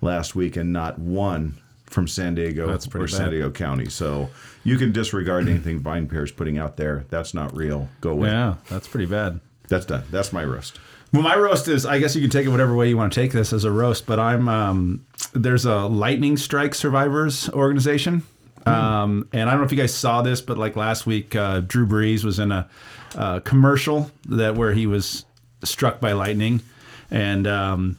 last 0.00 0.34
week, 0.34 0.56
and 0.56 0.72
not 0.72 0.98
one 0.98 1.58
from 1.86 2.08
San 2.08 2.34
Diego 2.34 2.66
or 2.94 3.08
San. 3.08 3.30
Diego 3.30 3.50
County. 3.50 3.90
So 3.90 4.30
you 4.64 4.78
can 4.78 4.92
disregard 4.92 5.48
anything 5.48 5.80
VinePair 5.80 6.24
is 6.24 6.32
putting 6.32 6.58
out 6.58 6.76
there. 6.76 7.04
That's 7.10 7.34
not 7.34 7.54
real. 7.54 7.88
Go 8.00 8.10
away. 8.12 8.28
Yeah, 8.28 8.56
that's 8.68 8.88
pretty 8.88 9.06
bad. 9.06 9.40
That's 9.68 9.86
done. 9.86 10.04
That's 10.10 10.32
my 10.32 10.44
roast. 10.44 10.78
Well, 11.12 11.22
my 11.22 11.36
roast 11.36 11.68
is. 11.68 11.84
I 11.84 11.98
guess 11.98 12.14
you 12.14 12.22
can 12.22 12.30
take 12.30 12.46
it 12.46 12.48
whatever 12.48 12.74
way 12.74 12.88
you 12.88 12.96
want 12.96 13.12
to 13.12 13.20
take 13.20 13.32
this 13.32 13.52
as 13.52 13.64
a 13.64 13.70
roast, 13.70 14.06
but 14.06 14.18
I'm. 14.18 14.48
Um, 14.48 15.06
there's 15.34 15.66
a 15.66 15.86
lightning 15.86 16.38
strike 16.38 16.74
survivors 16.74 17.50
organization, 17.50 18.22
um, 18.64 19.28
and 19.32 19.48
I 19.48 19.52
don't 19.52 19.60
know 19.60 19.66
if 19.66 19.72
you 19.72 19.78
guys 19.78 19.94
saw 19.94 20.22
this, 20.22 20.40
but 20.40 20.56
like 20.56 20.74
last 20.74 21.06
week, 21.06 21.36
uh, 21.36 21.60
Drew 21.60 21.86
Brees 21.86 22.24
was 22.24 22.38
in 22.38 22.50
a, 22.52 22.68
uh 23.14 23.40
commercial 23.40 24.10
that 24.28 24.54
where 24.54 24.72
he 24.72 24.86
was 24.86 25.26
struck 25.64 26.00
by 26.00 26.12
lightning, 26.12 26.62
and 27.10 27.46
um, 27.46 27.96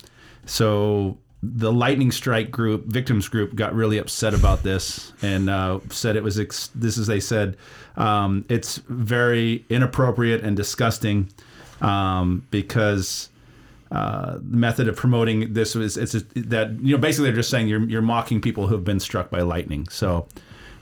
so 0.48 1.18
the 1.44 1.72
lightning 1.72 2.10
strike 2.10 2.50
group 2.50 2.86
victims 2.86 3.28
group 3.28 3.54
got 3.54 3.76
really 3.76 3.98
upset 3.98 4.34
about 4.34 4.64
this 4.64 5.12
and 5.22 5.50
uh, 5.50 5.80
said 5.90 6.16
it 6.16 6.24
was 6.24 6.40
ex- 6.40 6.70
this 6.74 6.98
is 6.98 7.06
they 7.06 7.20
said 7.20 7.58
um, 7.98 8.46
it's 8.48 8.78
very 8.88 9.66
inappropriate 9.70 10.42
and 10.42 10.56
disgusting 10.56 11.30
um, 11.84 12.48
because 12.50 13.30
uh, 13.92 14.36
the 14.36 14.58
method 14.58 14.88
of 14.88 14.96
promoting 14.96 15.54
this 15.54 15.76
was 15.76 15.98
it's 15.98 16.16
a, 16.16 16.22
that 16.36 16.72
you 16.82 16.96
know 16.96 17.02
basically 17.02 17.30
they're 17.30 17.36
just 17.36 17.52
saying 17.52 17.68
you're 17.68 17.88
you're 17.88 18.02
mocking 18.02 18.42
people 18.42 18.68
who 18.68 18.74
have 18.74 18.84
been 18.84 19.00
struck 19.00 19.30
by 19.30 19.42
lightning. 19.42 19.88
So 19.90 20.28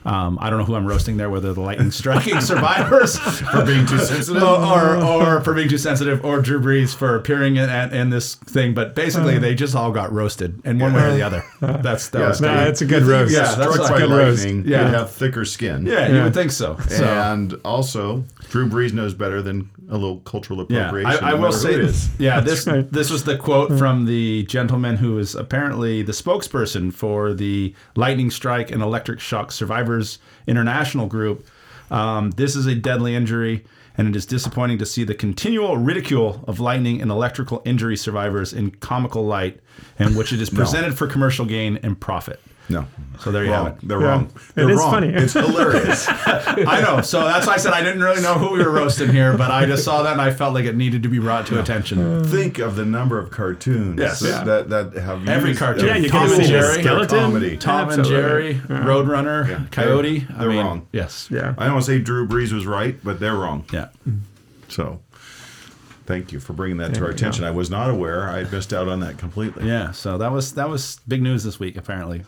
um, 0.04 0.38
I 0.40 0.50
don't 0.50 0.58
know 0.58 0.64
who 0.64 0.74
I'm 0.74 0.86
roasting 0.86 1.16
there, 1.16 1.30
whether 1.30 1.52
the 1.52 1.60
lightning 1.60 1.90
striking 1.90 2.40
survivors 2.52 3.16
for 3.18 3.64
being 3.64 3.86
too 3.86 3.98
sensitive, 3.98 4.42
or, 4.42 4.96
or 4.96 5.40
for 5.42 5.54
being 5.54 5.68
too 5.68 5.78
sensitive, 5.78 6.24
or 6.24 6.40
Drew 6.40 6.60
Brees 6.60 6.94
for 6.94 7.14
appearing 7.16 7.56
in, 7.56 7.68
in, 7.70 7.92
in 7.94 8.10
this 8.10 8.34
thing. 8.34 8.74
But 8.74 8.94
basically, 8.94 9.38
they 9.38 9.54
just 9.54 9.74
all 9.74 9.92
got 9.92 10.12
roasted 10.12 10.60
in 10.66 10.78
one 10.78 10.92
way 10.92 11.04
or 11.04 11.12
the 11.14 11.22
other. 11.22 11.44
That's 11.60 12.08
that 12.10 12.28
was 12.28 12.40
No, 12.40 12.54
good. 12.54 12.68
it's 12.68 12.80
a 12.82 12.86
good 12.86 13.02
roast. 13.04 13.32
Yeah, 13.32 13.54
that's 13.54 13.74
Struck 13.74 13.90
a 13.90 13.92
by 13.92 13.98
good 14.00 14.10
roast. 14.10 14.44
Yeah. 14.46 14.88
you 14.88 14.94
have 14.94 15.10
thicker 15.10 15.44
skin. 15.44 15.86
yeah, 15.86 16.08
you 16.08 16.22
would 16.22 16.34
think 16.34 16.50
so. 16.50 16.76
So 16.88 17.04
And 17.04 17.54
also, 17.64 18.24
Drew 18.50 18.68
Brees 18.68 18.92
knows 18.92 19.14
better 19.14 19.40
than 19.42 19.70
a 19.88 19.94
little 19.94 20.18
cultural 20.20 20.64
Yeah, 20.68 20.88
appropriation. 20.88 21.24
I, 21.24 21.30
I 21.30 21.34
will 21.34 21.52
say 21.52 21.74
it 21.74 21.80
is. 21.80 22.08
Yeah, 22.18 22.40
this 22.40 22.66
right. 22.66 22.90
this 22.90 23.10
was 23.10 23.24
the 23.24 23.36
quote 23.36 23.76
from 23.78 24.06
the 24.06 24.44
gentleman 24.44 24.96
who 24.96 25.18
is 25.18 25.34
apparently 25.34 26.02
the 26.02 26.12
spokesperson 26.12 26.92
for 26.92 27.34
the 27.34 27.74
lightning 27.96 28.30
strike 28.30 28.70
and 28.70 28.82
electric 28.82 29.20
shock 29.20 29.52
survivors 29.52 29.91
International 30.46 31.06
Group. 31.06 31.46
Um, 31.90 32.30
this 32.32 32.56
is 32.56 32.66
a 32.66 32.74
deadly 32.74 33.14
injury, 33.14 33.64
and 33.98 34.08
it 34.08 34.16
is 34.16 34.24
disappointing 34.24 34.78
to 34.78 34.86
see 34.86 35.04
the 35.04 35.14
continual 35.14 35.76
ridicule 35.76 36.44
of 36.46 36.60
lightning 36.60 37.02
and 37.02 37.10
electrical 37.10 37.62
injury 37.64 37.96
survivors 37.96 38.52
in 38.52 38.70
comical 38.70 39.26
light, 39.26 39.60
in 39.98 40.14
which 40.14 40.32
it 40.32 40.40
is 40.40 40.48
presented 40.50 40.96
for 40.96 41.06
commercial 41.06 41.44
gain 41.44 41.78
and 41.82 42.00
profit. 42.00 42.40
No. 42.68 42.86
So 43.20 43.30
there 43.32 43.44
you 43.44 43.50
wrong. 43.52 43.64
have 43.66 43.74
it. 43.82 43.88
They're 43.88 44.00
Yeah. 44.00 44.06
wrong. 44.06 44.24
It 44.34 44.54
They're 44.54 44.70
is 44.70 44.78
wrong. 44.78 44.90
funny. 44.92 45.08
It's 45.08 45.32
hilarious. 45.34 46.06
I 46.08 46.80
know. 46.80 47.02
So 47.02 47.22
that's 47.24 47.46
why 47.46 47.54
I 47.54 47.56
said 47.58 47.72
I 47.72 47.82
didn't 47.82 48.02
really 48.02 48.22
know 48.22 48.34
who 48.34 48.52
we 48.52 48.62
were 48.64 48.70
roasting 48.70 49.10
here, 49.10 49.36
but 49.36 49.50
I 49.50 49.66
just 49.66 49.84
saw 49.84 50.02
that 50.04 50.12
and 50.12 50.20
I 50.20 50.32
felt 50.32 50.54
like 50.54 50.64
it 50.64 50.76
needed 50.76 51.02
to 51.02 51.08
be 51.08 51.18
brought 51.18 51.46
to 51.48 51.60
attention. 51.60 52.24
Think 52.24 52.58
of 52.60 52.76
the 52.76 52.84
number 52.86 53.18
of 53.18 53.30
cartoons 53.30 53.98
Yes. 54.00 54.20
that, 54.20 54.46
that, 54.46 54.70
that 54.70 55.02
have 55.02 55.28
Every 55.28 55.50
used- 55.50 55.60
cartoon. 55.60 55.86
Yeah, 55.86 55.96
you 55.96 56.08
Tom 56.08 56.28
can 56.28 56.38
and 56.40 56.48
Jerry. 56.48 56.82
skeleton. 56.82 57.18
Comedy. 57.18 57.56
Tom 57.58 57.88
Absolutely. 57.90 58.14
and 58.16 58.24
Jerry, 58.24 58.52
Yeah. 58.54 58.84
Roadrunner, 58.84 59.70
Coyote. 59.70 60.18
They're- 60.20 60.36
they're 60.38 60.48
mean, 60.48 60.58
wrong. 60.64 60.86
Yes. 60.92 61.28
Yeah. 61.30 61.54
I 61.58 61.64
don't 61.64 61.74
want 61.74 61.84
to 61.86 61.92
say 61.92 61.98
Drew 61.98 62.26
Brees 62.26 62.52
was 62.52 62.64
right, 62.64 62.96
but 63.04 63.20
they're 63.20 63.36
wrong. 63.36 63.64
Yeah. 63.72 63.88
So 64.68 65.00
thank 66.06 66.32
you 66.32 66.40
for 66.40 66.52
bringing 66.54 66.78
that 66.78 66.94
to 66.94 67.00
our 67.00 67.06
you 67.08 67.12
go. 67.12 67.16
attention. 67.16 67.44
I 67.44 67.50
was 67.50 67.70
not 67.70 67.90
aware. 67.90 68.28
I 68.28 68.44
missed 68.44 68.72
out 68.72 68.88
on 68.88 69.00
that 69.00 69.18
completely. 69.18 69.66
Yeah. 69.68 69.90
So 69.92 70.16
that 70.18 70.32
was 70.32 70.52
that 70.54 70.68
was 70.68 71.00
big 71.06 71.22
news 71.22 71.44
this 71.44 71.58
week. 71.60 71.76
Apparently. 71.76 72.22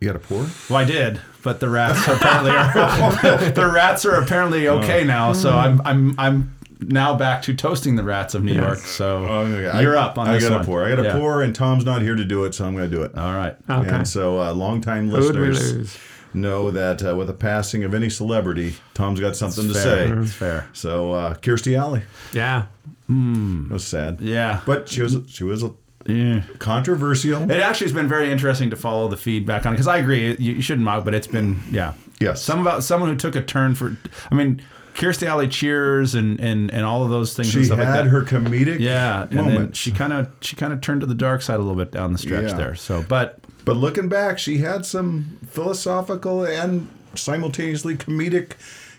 You 0.00 0.08
got 0.08 0.16
a 0.16 0.18
pour? 0.18 0.46
Well, 0.68 0.78
I 0.78 0.84
did, 0.84 1.20
but 1.42 1.60
the 1.60 1.68
rats 1.68 2.06
apparently 2.06 2.50
are 2.50 3.50
the 3.52 3.70
rats 3.72 4.04
are 4.04 4.14
apparently 4.16 4.68
okay 4.68 5.04
now. 5.04 5.32
So 5.32 5.50
I'm 5.50 5.80
I'm 5.84 6.14
I'm 6.18 6.56
now 6.80 7.16
back 7.16 7.42
to 7.42 7.54
toasting 7.54 7.96
the 7.96 8.02
rats 8.02 8.34
of 8.34 8.44
New 8.44 8.52
York. 8.52 8.78
So 8.78 9.18
Okay, 9.24 9.80
you're 9.82 9.96
I, 9.96 10.02
up 10.02 10.18
on 10.18 10.28
I 10.28 10.34
this 10.34 10.42
got 10.44 10.52
one. 10.52 10.60
a 10.60 10.64
pour. 10.64 10.84
I 10.84 10.90
got 10.90 10.98
a 11.00 11.04
Yeah. 11.04 11.12
pour, 11.18 11.42
and 11.42 11.54
Tom's 11.54 11.84
not 11.86 12.02
here 12.02 12.14
to 12.16 12.24
do 12.24 12.44
it, 12.44 12.54
so 12.54 12.66
I'm 12.66 12.74
going 12.76 12.90
to 12.90 12.94
do 12.94 13.02
it. 13.02 13.16
All 13.16 13.32
right. 13.34 13.56
Okay. 13.70 13.88
And 13.90 14.06
so, 14.06 14.40
uh, 14.42 14.52
longtime 14.52 15.08
Who 15.08 15.16
listeners 15.16 15.72
lose? 15.72 15.98
know 16.34 16.70
that 16.72 17.02
uh, 17.02 17.14
with 17.16 17.28
the 17.28 17.32
passing 17.32 17.84
of 17.84 17.94
any 17.94 18.10
celebrity, 18.10 18.74
Tom's 18.92 19.20
got 19.20 19.36
something 19.36 19.68
to 19.68 19.72
Fair. 19.72 19.82
say. 19.82 20.10
It's 20.10 20.32
fair. 20.34 20.68
So, 20.74 21.12
uh, 21.12 21.34
Kirstie 21.34 21.78
Alley 21.78 22.02
Yeah. 22.34 22.66
it 23.08 23.70
was 23.72 23.86
sad. 23.86 24.20
Yeah. 24.20 24.60
but 24.66 24.88
she 24.88 25.00
was 25.00 25.16
she 25.28 25.44
was 25.44 25.64
Yeah. 26.06 26.42
controversial. 26.58 27.50
It 27.50 27.60
actually 27.60 27.86
has 27.86 27.94
been 27.94 28.08
very 28.08 28.30
interesting 28.30 28.70
to 28.70 28.76
follow 28.76 29.08
the 29.08 29.16
feedback 29.16 29.64
on 29.66 29.72
it 29.72 29.76
because 29.76 29.88
I 29.88 29.98
agree 29.98 30.32
you, 30.38 30.54
you 30.54 30.62
shouldn't 30.62 30.84
mock, 30.84 31.04
but 31.04 31.14
it's 31.14 31.26
been 31.26 31.60
yeah. 31.70 31.94
Yes. 32.20 32.42
Some 32.42 32.60
about 32.60 32.84
someone 32.84 33.10
who 33.10 33.16
took 33.16 33.34
a 33.36 33.42
turn 33.42 33.74
for. 33.74 33.96
I 34.30 34.34
mean, 34.34 34.62
Kirstie 34.94 35.26
Alley 35.26 35.48
cheers 35.48 36.14
and 36.14 36.38
and 36.40 36.70
and 36.72 36.84
all 36.84 37.02
of 37.02 37.10
those 37.10 37.34
things. 37.34 37.54
and 37.54 37.62
She 37.62 37.66
stuff 37.66 37.78
had 37.78 37.86
like 37.88 38.04
that. 38.04 38.10
her 38.10 38.22
comedic 38.22 38.78
yeah, 38.80 39.22
and 39.22 39.30
then 39.38 39.44
moments. 39.54 39.78
she 39.78 39.90
kind 39.90 40.12
of 40.12 40.28
she 40.40 40.54
kind 40.56 40.72
of 40.72 40.80
turned 40.80 41.00
to 41.00 41.06
the 41.06 41.14
dark 41.14 41.42
side 41.42 41.56
a 41.56 41.58
little 41.62 41.74
bit 41.74 41.90
down 41.90 42.12
the 42.12 42.18
stretch 42.18 42.50
Yeah. 42.50 42.56
there. 42.56 42.74
So, 42.76 43.04
but 43.08 43.40
But 43.64 43.76
looking 43.76 44.08
back, 44.08 44.38
she 44.38 44.58
had 44.58 44.86
some 44.86 45.38
philosophical 45.48 46.44
and 46.44 46.88
simultaneously 47.14 47.96
comedic 47.96 48.52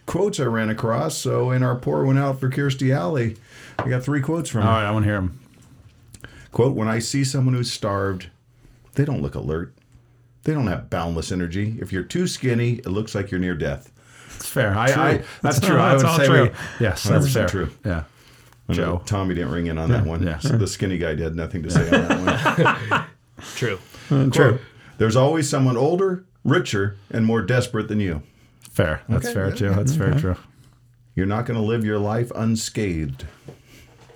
quotes 0.05 0.39
I 0.39 0.43
ran 0.45 0.69
across. 0.69 1.17
So 1.17 1.51
in 1.51 1.63
our 1.63 1.75
pour 1.75 2.03
went 2.05 2.19
out 2.19 2.39
for 2.39 2.50
Kirstie 2.50 2.93
Alley. 2.95 3.38
I 3.79 3.88
got 3.89 4.03
three 4.03 4.21
quotes 4.21 4.50
from 4.50 4.62
all 4.62 4.67
her. 4.67 4.74
right, 4.74 4.88
I 4.88 4.91
want 4.91 5.03
to 5.03 5.09
hear 5.09 5.17
him. 5.19 5.39
Quote, 6.55 6.74
when 6.74 6.88
I 6.88 7.00
see 7.00 7.25
someone 7.25 7.53
who's 7.53 7.69
starved, 7.69 8.29
they 8.93 9.03
don't 9.03 9.21
look 9.21 9.35
alert. 9.35 9.74
They 10.43 10.53
don't 10.53 10.67
have 10.67 10.89
boundless 10.89 11.29
energy. 11.33 11.75
If 11.81 11.91
you're 11.91 12.03
too 12.03 12.27
skinny, 12.27 12.75
it 12.75 12.88
looks 12.88 13.13
like 13.13 13.29
you're 13.29 13.41
near 13.41 13.55
death. 13.55 13.91
It's 14.38 14.47
fair. 14.47 14.74
I, 14.77 14.89
True. 14.93 15.01
I 15.03 15.17
that's 15.17 15.27
That's 15.41 15.59
true. 15.59 15.75
all- 15.77 15.81
I 15.81 15.89
that's 15.91 16.03
would 16.03 16.09
all 16.09 16.17
say 16.17 16.25
true. 16.27 16.43
we, 16.43 16.50
yes, 16.85 17.03
that's 17.03 17.33
fair. 17.33 17.47
true. 17.50 17.69
Yeah. 17.83 18.03
I 18.69 18.74
Joe. 18.74 19.01
Tommy 19.05 19.35
didn't 19.35 19.51
ring 19.51 19.67
in 19.67 19.77
on 19.77 19.89
that 19.91 20.05
one. 20.05 20.24
yeah. 20.24 20.39
So 20.39 20.57
the 20.57 20.65
skinny 20.65 20.97
guy 20.97 21.13
had 21.17 21.35
nothing 21.35 21.62
to 21.63 21.69
say 21.71 21.89
on 21.89 22.07
that 22.07 22.89
one. 22.89 23.05
True. 23.57 23.77
Quote, 24.07 24.33
true. 24.33 24.59
There's 24.97 25.17
always 25.17 25.50
someone 25.50 25.75
older, 25.75 26.24
richer, 26.45 26.95
and 27.12 27.25
more 27.25 27.41
desperate 27.41 27.89
than 27.89 28.00
you. 28.00 28.24
Fair. 28.71 29.01
That's 29.09 29.25
Okay, 29.25 29.33
fair 29.33 29.50
yeah. 29.50 29.55
too. 29.55 29.69
That's 29.71 29.93
fair 29.95 30.13
true. 30.13 30.38
You're 31.15 31.25
not 31.25 31.45
going 31.45 31.59
to 31.59 31.65
live 31.65 31.83
your 31.83 32.00
life 32.00 32.31
unscathed. 32.33 33.25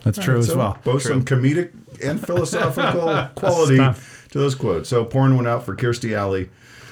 That's 0.05 0.17
true 0.17 0.39
as 0.39 0.47
So, 0.47 0.57
well. 0.57 0.77
Both 0.85 1.01
some 1.03 1.25
comedic 1.25 1.73
and 2.03 2.23
philosophical 2.25 3.27
quality 3.35 3.75
Stuff. 3.75 4.27
to 4.31 4.39
those 4.39 4.55
quotes. 4.55 4.89
So 4.89 5.05
pouring 5.05 5.35
one 5.35 5.47
out 5.47 5.63
for 5.65 5.75
Kirstie 5.75 6.13
Alley, 6.15 6.49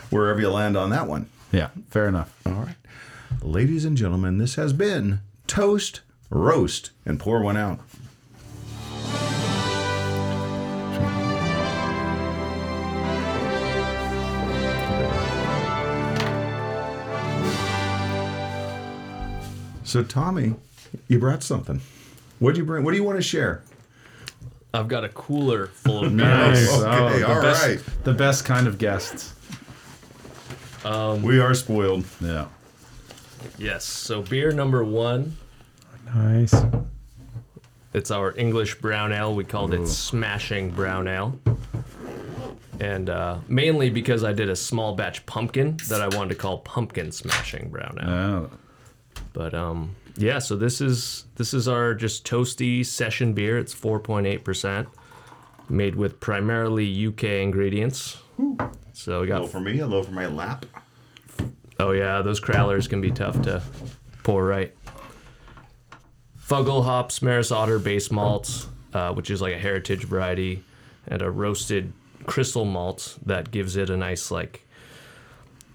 wherever 0.09 0.39
you 0.39 0.49
land 0.49 0.77
on 0.77 0.89
that 0.91 1.07
one. 1.07 1.29
Yeah. 1.51 1.69
Fair 1.89 2.07
enough. 2.07 2.33
All 2.45 2.53
right. 2.53 2.75
Ladies 3.41 3.85
and 3.85 3.95
gentlemen, 3.97 4.37
this 4.37 4.55
has 4.55 4.73
been 4.73 5.19
Toast, 5.47 6.01
Roast, 6.29 6.91
and 7.05 7.19
Pour 7.19 7.41
One 7.41 7.57
Out. 7.57 7.79
So, 19.83 20.03
Tommy, 20.03 20.55
you 21.07 21.17
brought 21.17 21.43
something. 21.43 21.79
What 22.39 22.55
do 22.55 22.59
you 22.59 22.65
bring? 22.65 22.83
What 22.83 22.91
do 22.91 22.97
you 22.97 23.03
want 23.05 23.17
to 23.17 23.21
share? 23.23 23.63
I've 24.73 24.87
got 24.87 25.03
a 25.03 25.09
cooler 25.09 25.67
full 25.67 26.05
of 26.05 26.13
Nice. 26.13 26.67
beers. 26.69 26.83
Okay, 26.83 27.19
the 27.19 27.27
all 27.35 27.41
best, 27.41 27.65
right. 27.67 27.79
The 28.03 28.13
best 28.13 28.45
kind 28.45 28.67
of 28.67 28.77
guests. 28.77 29.33
We 30.85 31.39
are 31.39 31.53
spoiled. 31.53 32.05
Yeah. 32.21 32.47
Yes. 33.57 33.83
So 33.85 34.21
beer 34.21 34.51
number 34.51 34.83
one, 34.83 35.35
Nice. 36.15 36.53
it's 37.93 38.11
our 38.11 38.33
English 38.37 38.75
brown 38.79 39.11
ale. 39.11 39.33
We 39.35 39.43
called 39.43 39.73
it 39.73 39.87
Smashing 39.87 40.71
Brown 40.71 41.07
Ale. 41.07 41.39
And 42.79 43.09
uh, 43.09 43.39
mainly 43.47 43.89
because 43.89 44.23
I 44.23 44.33
did 44.33 44.49
a 44.49 44.55
small 44.55 44.95
batch 44.95 45.25
pumpkin 45.25 45.77
that 45.89 45.99
I 46.01 46.07
wanted 46.15 46.29
to 46.29 46.35
call 46.35 46.59
Pumpkin 46.59 47.11
Smashing 47.11 47.69
Brown 47.69 47.97
Ale. 48.01 48.09
Oh. 48.09 48.49
But 49.33 49.53
um, 49.55 49.95
yeah, 50.17 50.39
so 50.39 50.55
this 50.55 50.81
is 50.81 51.25
this 51.35 51.53
is 51.53 51.67
our 51.67 51.93
just 51.93 52.25
toasty 52.25 52.85
session 52.85 53.33
beer. 53.33 53.57
It's 53.57 53.73
4.8%, 53.73 54.87
made 55.69 55.95
with 55.95 56.19
primarily 56.19 57.07
UK 57.07 57.23
ingredients. 57.23 58.17
So 58.93 59.21
we 59.21 59.27
got 59.27 59.49
for 59.49 59.59
me, 59.59 59.77
hello 59.77 60.01
for 60.03 60.11
my 60.11 60.25
lap. 60.25 60.65
oh 61.79 61.91
yeah, 61.91 62.21
those 62.21 62.41
crowlers 62.41 62.89
can 62.89 62.99
be 62.99 63.11
tough 63.11 63.41
to 63.43 63.61
pour 64.23 64.43
right. 64.43 64.75
Fuggle 66.43 66.83
hops, 66.83 67.21
Maris 67.21 67.51
Otter 67.51 67.77
base 67.77 68.09
malts, 68.09 68.67
uh, 68.93 69.13
which 69.13 69.29
is 69.29 69.41
like 69.41 69.53
a 69.53 69.59
heritage 69.59 70.05
variety, 70.05 70.63
and 71.07 71.21
a 71.21 71.29
roasted 71.29 71.93
crystal 72.25 72.65
malt 72.65 73.17
that 73.25 73.51
gives 73.51 73.75
it 73.75 73.89
a 73.89 73.97
nice 73.97 74.31
like 74.31 74.65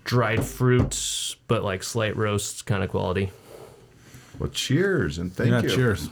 dried 0.05 0.45
fruit, 0.45 1.37
but 1.47 1.63
like 1.63 1.83
slight 1.83 2.17
roast 2.17 2.67
kind 2.67 2.83
of 2.83 2.91
quality. 2.91 3.31
Well, 4.43 4.51
cheers 4.51 5.19
and 5.19 5.33
thank 5.33 5.53
yeah. 5.53 5.63
you. 5.63 5.69
Cheers. 5.69 6.11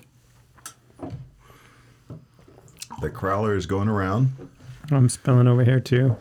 The 3.01 3.11
crowler 3.11 3.57
is 3.57 3.67
going 3.67 3.89
around. 3.89 4.31
I'm 4.93 5.09
spilling 5.09 5.49
over 5.49 5.65
here 5.65 5.81
too. 5.81 6.15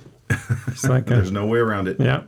It's 0.67 0.85
like 0.85 1.03
a, 1.11 1.13
There's 1.13 1.31
no 1.31 1.45
way 1.45 1.59
around 1.59 1.87
it. 1.87 1.97
yeah. 1.99 2.23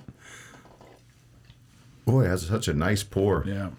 Boy, 2.05 2.25
it 2.25 2.27
has 2.27 2.45
such 2.45 2.67
a 2.67 2.75
nice 2.75 3.01
pour. 3.01 3.43
Yeah. 3.47 3.71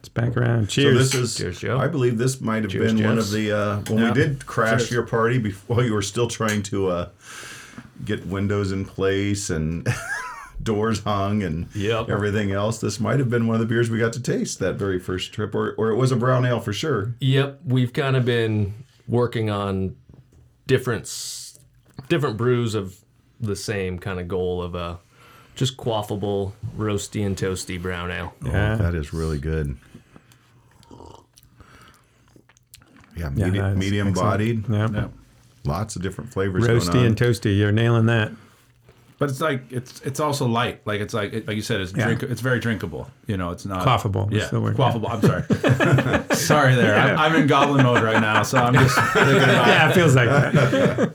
It's 0.00 0.08
back 0.08 0.34
around. 0.34 0.70
So 0.70 0.80
Cheers. 0.80 1.10
this 1.10 1.14
is, 1.14 1.34
Cheers, 1.36 1.58
Joe. 1.60 1.78
I 1.78 1.88
believe 1.88 2.16
this 2.16 2.40
might 2.40 2.62
have 2.62 2.72
Cheers, 2.72 2.94
been 2.94 3.04
one 3.04 3.18
of 3.18 3.30
the 3.30 3.52
uh, 3.52 3.80
when 3.90 3.98
Yeah. 3.98 4.08
we 4.08 4.14
did 4.14 4.46
crash 4.46 4.78
Cheers. 4.88 4.90
your 4.90 5.02
party 5.02 5.36
before 5.36 5.82
you 5.84 5.92
were 5.92 6.00
still 6.00 6.28
trying 6.28 6.62
to 6.62 6.88
uh, 6.88 7.08
get 8.06 8.26
windows 8.26 8.72
in 8.72 8.86
place 8.86 9.50
and 9.50 9.86
doors 10.60 11.00
hung 11.00 11.42
and 11.42 11.66
Yep. 11.74 12.08
everything 12.08 12.50
else. 12.52 12.80
This 12.80 12.98
might 12.98 13.18
have 13.20 13.30
been 13.30 13.46
one 13.46 13.54
of 13.54 13.60
the 13.60 13.66
beers 13.66 13.90
we 13.90 13.98
got 13.98 14.12
to 14.14 14.20
taste 14.22 14.58
that 14.60 14.74
very 14.76 14.98
first 14.98 15.32
trip, 15.32 15.54
or 15.54 15.72
or 15.78 15.90
it 15.90 15.96
was 15.96 16.10
a 16.12 16.16
brown 16.16 16.44
ale 16.44 16.60
for 16.60 16.72
sure. 16.72 17.14
Yep, 17.20 17.60
we've 17.64 17.92
kind 17.92 18.16
of 18.16 18.24
been 18.24 18.74
working 19.08 19.50
on 19.50 19.94
different 20.66 21.08
different 22.08 22.36
brews 22.36 22.74
of 22.74 22.98
the 23.40 23.56
same 23.56 23.98
kind 23.98 24.18
of 24.20 24.28
goal 24.28 24.62
of 24.62 24.74
a 24.74 24.98
just 25.54 25.76
quaffable, 25.76 26.52
roasty 26.78 27.26
and 27.26 27.36
toasty 27.36 27.80
brown 27.80 28.10
ale. 28.10 28.34
Oh, 28.44 28.48
yeah. 28.48 28.74
Oh, 28.74 28.82
that 28.82 28.94
is 28.94 29.12
really 29.12 29.38
good. 29.38 29.76
Yeah, 33.16 33.30
Yeah, 33.36 33.46
medi- 33.50 33.76
medium 33.78 34.08
excellent. 34.08 34.30
bodied, 34.30 34.68
Yeah. 34.70 34.88
Yeah. 34.90 35.08
lots 35.64 35.96
of 35.96 36.02
different 36.02 36.32
flavors. 36.32 36.66
going 36.66 36.80
Roasty 36.80 37.00
on. 37.00 37.06
and 37.06 37.16
toasty. 37.16 37.56
You're 37.58 37.72
nailing 37.72 38.06
that. 38.06 38.32
But 39.22 39.30
it's 39.30 39.40
like 39.40 39.70
it's 39.70 40.00
it's 40.00 40.18
also 40.18 40.48
light. 40.48 40.84
Like 40.84 41.00
it's 41.00 41.14
like 41.14 41.32
like 41.46 41.54
you 41.54 41.62
said, 41.62 41.80
it's 41.80 41.92
Yeah. 41.96 42.06
drink. 42.06 42.24
It's 42.24 42.40
very 42.40 42.58
drinkable. 42.58 43.08
You 43.28 43.36
know, 43.36 43.52
it's 43.52 43.64
not 43.64 43.86
Quaffable 43.86 44.32
Yeah, 44.32 44.46
the 44.48 44.60
word, 44.60 44.74
quaffable. 44.76 45.08
I'm 45.08 45.22
sorry. 45.22 45.44
sorry, 46.36 46.74
there. 46.74 46.96
I'm, 46.96 47.16
I'm 47.16 47.36
in 47.40 47.46
goblin 47.46 47.84
mode 47.84 48.02
right 48.02 48.20
now, 48.20 48.42
so 48.42 48.58
I'm 48.58 48.74
just 48.74 48.96
thinking 49.12 49.36
about. 49.36 49.66
Yeah, 49.68 49.90
it 49.90 49.94
feels 49.94 50.16
like 50.16 50.28
that. 50.28 51.12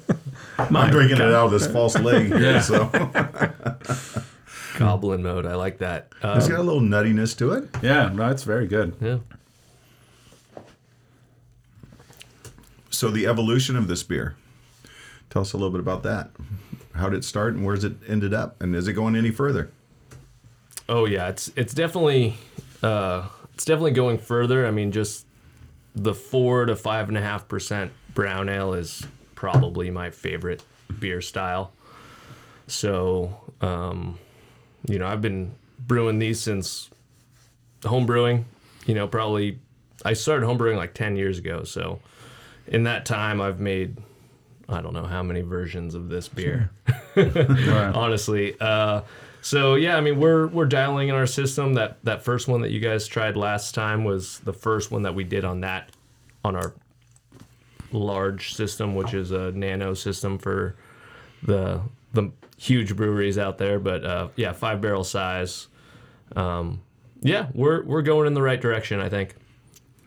I'm 0.58 0.90
drinking 0.90 1.18
it 1.18 1.22
out 1.34 1.48
of 1.48 1.52
this 1.52 1.68
false 1.68 2.00
leg 2.00 2.28
here, 2.28 2.40
Yeah. 2.40 2.62
so 2.62 2.86
Goblin 4.78 5.22
mode, 5.24 5.46
I 5.46 5.56
like 5.56 5.80
that. 5.80 6.08
Uh, 6.24 6.36
it's 6.38 6.48
got 6.48 6.60
a 6.60 6.64
little 6.64 6.80
nuttiness 6.82 7.38
to 7.40 7.52
it. 7.54 7.68
Yeah, 7.84 8.08
no, 8.14 8.30
it's 8.32 8.44
very 8.44 8.68
good. 8.68 8.96
yeah. 9.02 9.18
So 12.90 13.10
the 13.10 13.28
evolution 13.28 13.76
of 13.76 13.90
this 13.90 14.02
beer. 14.04 14.36
Tell 15.30 15.42
us 15.42 15.52
a 15.52 15.58
little 15.58 15.72
bit 15.72 15.82
about 15.82 16.04
that. 16.04 16.30
How 16.98 17.10
did 17.10 17.18
it 17.18 17.24
start 17.24 17.54
and 17.54 17.66
where's 17.66 17.84
it 17.84 17.94
ended 18.08 18.34
up? 18.34 18.62
And 18.62 18.76
is 18.76 18.88
it 18.88 18.94
going 18.94 19.16
any 19.16 19.32
further? 19.32 19.72
Oh 20.90 21.06
yeah, 21.06 21.28
it's 21.30 21.52
it's 21.56 21.74
definitely 21.74 22.36
uh, 22.82 23.28
it's 23.54 23.66
definitely 23.66 23.92
going 23.92 24.18
further. 24.18 24.66
I 24.66 24.72
mean, 24.72 24.92
just 24.92 25.26
the 25.96 26.14
four 26.14 26.66
to 26.66 26.76
five 26.76 27.10
and 27.10 27.18
a 27.18 27.22
half 27.22 27.48
percent 27.48 27.92
brown 28.14 28.50
ale 28.50 28.74
is 28.74 29.06
probably 29.36 29.90
my 29.92 30.10
favorite 30.10 30.64
beer 31.00 31.22
style. 31.22 31.72
So, 32.68 33.36
um, 33.62 34.20
you 34.88 35.00
know, 35.00 35.08
I've 35.08 35.22
been 35.22 35.56
brewing 35.80 36.20
these 36.20 36.40
since 36.40 36.90
home 37.84 38.06
brewing. 38.06 38.46
You 38.86 38.96
know, 38.96 39.08
probably 39.08 39.60
I 40.06 40.14
started 40.14 40.46
home 40.46 40.58
brewing 40.58 40.78
like 40.78 40.94
ten 40.94 41.16
years 41.16 41.38
ago. 41.38 41.64
So, 41.64 42.00
in 42.68 42.84
that 42.84 43.06
time, 43.06 43.42
I've 43.42 43.60
made 43.60 43.98
I 44.70 44.82
don't 44.82 44.94
know 44.94 45.06
how 45.06 45.24
many 45.24 45.42
versions 45.42 45.96
of 45.96 46.10
this 46.10 46.28
beer. 46.28 46.72
Honestly, 47.16 48.56
uh, 48.60 49.02
so 49.42 49.76
yeah, 49.76 49.96
I 49.96 50.02
mean 50.02 50.20
we're 50.20 50.48
we're 50.48 50.66
dialing 50.66 51.10
in 51.10 51.16
our 51.16 51.26
system. 51.26 51.76
That 51.76 52.04
that 52.04 52.24
first 52.24 52.48
one 52.48 52.62
that 52.62 52.72
you 52.72 52.80
guys 52.80 53.08
tried 53.08 53.38
last 53.38 53.74
time 53.74 54.04
was 54.04 54.40
the 54.40 54.54
first 54.54 54.92
one 54.92 55.04
that 55.04 55.16
we 55.16 55.24
did 55.24 55.46
on 55.46 55.62
that 55.62 55.92
on 56.44 56.56
our 56.56 56.74
large 57.92 58.54
system, 58.54 58.96
which 58.96 59.14
is 59.14 59.32
a 59.32 59.52
nano 59.52 59.94
system 59.94 60.38
for 60.38 60.76
the 61.44 61.82
the 62.14 62.32
huge 62.58 62.96
breweries 62.96 63.38
out 63.38 63.58
there. 63.58 63.80
But 63.80 64.04
uh, 64.04 64.28
yeah, 64.36 64.52
five 64.52 64.82
barrel 64.82 65.04
size. 65.04 65.68
Um, 66.36 66.82
yeah, 67.22 67.48
we're 67.54 67.84
we're 67.84 68.02
going 68.02 68.28
in 68.28 68.34
the 68.34 68.42
right 68.42 68.60
direction. 68.60 69.00
I 69.00 69.10
think. 69.10 69.36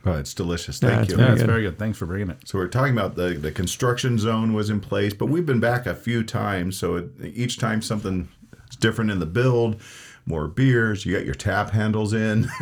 Oh, 0.07 0.12
it's 0.12 0.33
delicious. 0.33 0.80
Yeah, 0.83 0.88
Thank 0.90 1.02
it's 1.02 1.11
you. 1.11 1.16
very 1.16 1.28
Yeah, 1.28 1.33
it's 1.35 1.42
good. 1.42 1.47
very 1.50 1.62
good. 1.62 1.78
Thanks 1.78 1.99
for 1.99 2.07
bringing 2.07 2.30
it. 2.30 2.38
So 2.47 2.59
we're 2.59 2.69
talking 2.69 2.92
about 2.92 3.16
the 3.16 3.30
the 3.35 3.52
construction 3.52 4.19
zone 4.19 4.54
was 4.54 4.71
in 4.71 4.80
place, 4.80 5.12
but 5.12 5.26
we've 5.26 5.45
been 5.47 5.61
back 5.61 5.87
a 5.87 5.95
few 5.95 6.23
times. 6.23 6.78
So 6.78 6.97
it, 6.97 7.11
each 7.23 7.59
time 7.59 7.83
something 7.83 8.28
is 8.71 8.76
different 8.76 9.11
in 9.11 9.19
the 9.19 9.26
build, 9.26 9.80
more 10.25 10.49
beers. 10.49 11.04
You 11.04 11.14
got 11.14 11.26
your 11.26 11.35
tap 11.35 11.71
handles 11.71 12.12
in. 12.14 12.49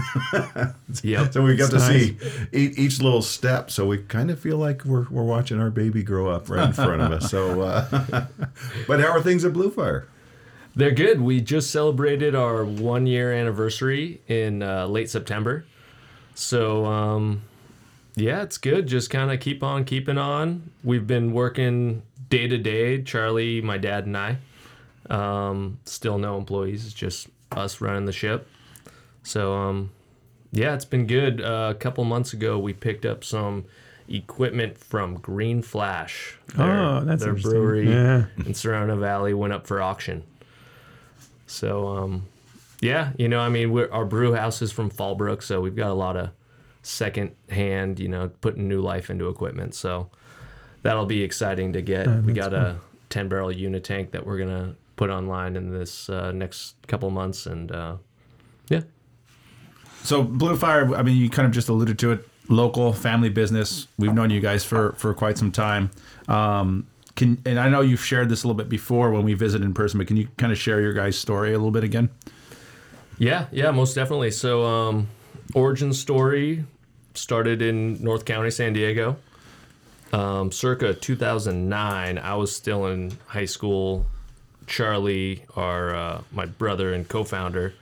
Yep. 1.03 1.33
so 1.35 1.43
we 1.45 1.55
got 1.55 1.71
to 1.71 1.77
It's 1.77 1.87
see 1.87 2.17
each, 2.53 2.79
each 2.79 3.01
little 3.01 3.23
step. 3.23 3.71
So 3.71 3.87
we 3.87 3.99
kind 3.99 4.31
of 4.31 4.41
feel 4.41 4.57
like 4.57 4.85
we're 4.85 5.07
we're 5.11 5.23
watching 5.25 5.61
our 5.61 5.71
baby 5.71 6.03
grow 6.03 6.29
up 6.31 6.49
right 6.49 6.67
in 6.67 6.73
front 6.73 7.03
of 7.03 7.13
us. 7.13 7.31
So, 7.31 7.61
uh, 7.61 8.27
but 8.89 9.01
how 9.01 9.09
are 9.11 9.23
things 9.23 9.45
at 9.45 9.53
Blue 9.53 9.71
Fire? 9.71 10.09
They're 10.75 10.91
good. 10.93 11.21
We 11.21 11.41
just 11.41 11.71
celebrated 11.71 12.35
our 12.35 12.65
one 12.65 13.07
year 13.07 13.33
anniversary 13.33 14.23
in 14.29 14.63
uh, 14.63 14.87
late 14.87 15.11
September. 15.11 15.65
So, 16.39 16.87
um, 16.87 17.43
yeah, 18.15 18.43
it's 18.43 18.59
good. 18.59 18.87
Just 18.87 19.11
kind 19.11 19.33
of 19.33 19.41
keep 19.41 19.65
on 19.65 19.85
keeping 19.85 20.19
on. 20.19 20.71
We've 20.85 21.05
been 21.07 21.33
working 21.33 22.03
day 22.31 22.47
to 22.47 22.57
day, 22.57 23.03
Charlie, 23.03 23.61
my 23.61 23.77
dad, 23.77 24.07
and 24.07 24.17
I. 24.17 24.37
Um, 25.11 25.81
still 25.85 26.17
no 26.17 26.39
employees, 26.39 26.85
it's 26.87 26.95
just 26.95 27.27
us 27.51 27.81
running 27.81 28.05
the 28.05 28.13
ship. 28.13 28.47
So, 29.25 29.53
um, 29.55 29.91
yeah, 30.53 30.75
it's 30.75 30.85
been 30.85 31.09
good. 31.09 31.41
Uh, 31.41 31.73
a 31.73 31.75
couple 31.75 32.05
months 32.05 32.33
ago, 32.33 32.57
we 32.57 32.73
picked 32.73 33.05
up 33.05 33.25
some 33.25 33.65
equipment 34.09 34.79
from 34.79 35.17
Green 35.17 35.61
Flash. 35.61 36.39
Oh, 36.57 37.01
that's 37.01 37.25
their 37.25 37.35
brewery 37.35 37.91
Yeah. 37.91 38.27
in 38.47 38.55
Sorrento 38.55 38.97
Valley 38.97 39.35
went 39.35 39.53
up 39.55 39.67
for 39.67 39.83
auction. 39.83 40.23
So, 41.49 41.89
um, 41.89 42.27
yeah, 42.81 43.13
you 43.19 43.29
know, 43.29 43.41
I 43.41 43.49
mean, 43.49 43.73
we're, 43.73 43.91
our 43.91 44.05
brew 44.05 44.35
house 44.35 44.63
is 44.63 44.71
from 44.71 44.91
Fallbrook, 44.91 45.43
so 45.43 45.61
we've 45.61 45.77
got 45.77 45.91
a 45.91 45.95
lot 45.95 46.17
of 46.17 46.31
second 46.83 47.35
hand, 47.51 47.99
you 47.99 48.09
know, 48.09 48.31
putting 48.41 48.69
new 48.69 48.81
life 48.81 49.11
into 49.11 49.29
equipment. 49.29 49.75
So 49.75 50.11
that'll 50.83 51.07
be 51.07 51.23
exciting 51.23 51.73
to 51.73 51.83
get. 51.83 52.07
we 52.25 52.33
got 52.33 52.55
a 52.55 52.77
10 53.11 53.29
barrel 53.29 53.53
unit 53.53 53.85
tank 53.85 54.13
that 54.13 54.25
we're 54.27 54.39
going 54.39 54.49
to 54.49 54.77
put 54.97 55.11
online 55.11 55.57
in 55.57 55.73
this 55.73 56.09
uh, 56.09 56.33
next 56.33 56.75
couple 56.87 57.11
months. 57.11 57.47
And 57.47 57.73
uh, 57.73 57.97
yeah. 58.69 58.83
So 60.03 60.23
Blue 60.23 60.57
Fire, 60.57 60.95
I 60.95 61.03
mean, 61.03 61.17
you 61.17 61.29
kind 61.29 61.47
of 61.47 61.53
just 61.53 61.69
alluded 61.69 61.99
to 62.01 62.13
it. 62.13 62.29
Local 62.51 62.95
family 62.95 63.29
business. 63.29 63.89
We've 63.99 64.15
known 64.15 64.31
you 64.31 64.41
guys 64.41 64.65
for 64.65 64.93
for 64.93 65.13
quite 65.13 65.37
some 65.37 65.53
time. 65.53 65.91
Um, 66.29 66.87
can 67.15 67.43
and 67.45 67.61
I 67.61 67.69
know 67.69 67.83
you've 67.83 68.03
shared 68.03 68.31
this 68.31 68.43
a 68.43 68.47
little 68.47 68.57
bit 68.57 68.71
before 68.71 69.11
when 69.11 69.23
we 69.23 69.35
visited 69.35 69.67
in 69.67 69.75
person, 69.75 69.99
but 69.99 70.07
can 70.07 70.17
you 70.17 70.29
kind 70.39 70.51
of 70.51 70.57
share 70.57 70.81
your 70.81 70.95
guys' 70.95 71.19
story 71.19 71.51
a 71.53 71.59
little 71.59 71.71
bit 71.71 71.85
again? 71.85 72.09
Yeah, 73.19 73.47
yeah, 73.51 73.71
most 73.73 73.95
definitely. 73.95 74.31
So, 74.31 74.65
um, 74.65 75.09
origin 75.55 75.93
story 75.93 76.65
started 77.15 77.63
in 77.63 78.03
North 78.03 78.25
County, 78.25 78.51
San 78.51 78.73
Diego. 78.73 79.17
Um, 80.13 80.53
circa 80.53 80.95
2009, 80.95 82.19
I 82.19 82.35
was 82.37 82.55
still 82.55 82.87
in 82.87 83.13
high 83.27 83.45
school. 83.45 84.07
Charlie, 84.67 85.45
our 85.57 85.95
uh, 85.95 86.23
my 86.33 86.47
brother 86.47 86.93
and 86.93 87.09
co-founder, 87.09 87.75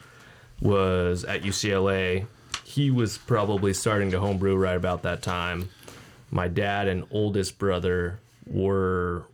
was 0.61 1.25
at 1.25 1.43
UCLA. 1.43 2.27
He 2.65 2.91
was 2.91 3.19
probably 3.19 3.75
starting 3.75 4.11
to 4.13 4.21
homebrew 4.21 4.57
right 4.57 4.77
about 4.77 5.03
that 5.03 5.23
time. 5.23 5.69
My 6.31 6.49
dad 6.49 6.89
and 6.89 7.05
oldest 7.11 7.59
brother 7.59 8.19
were 8.47 9.25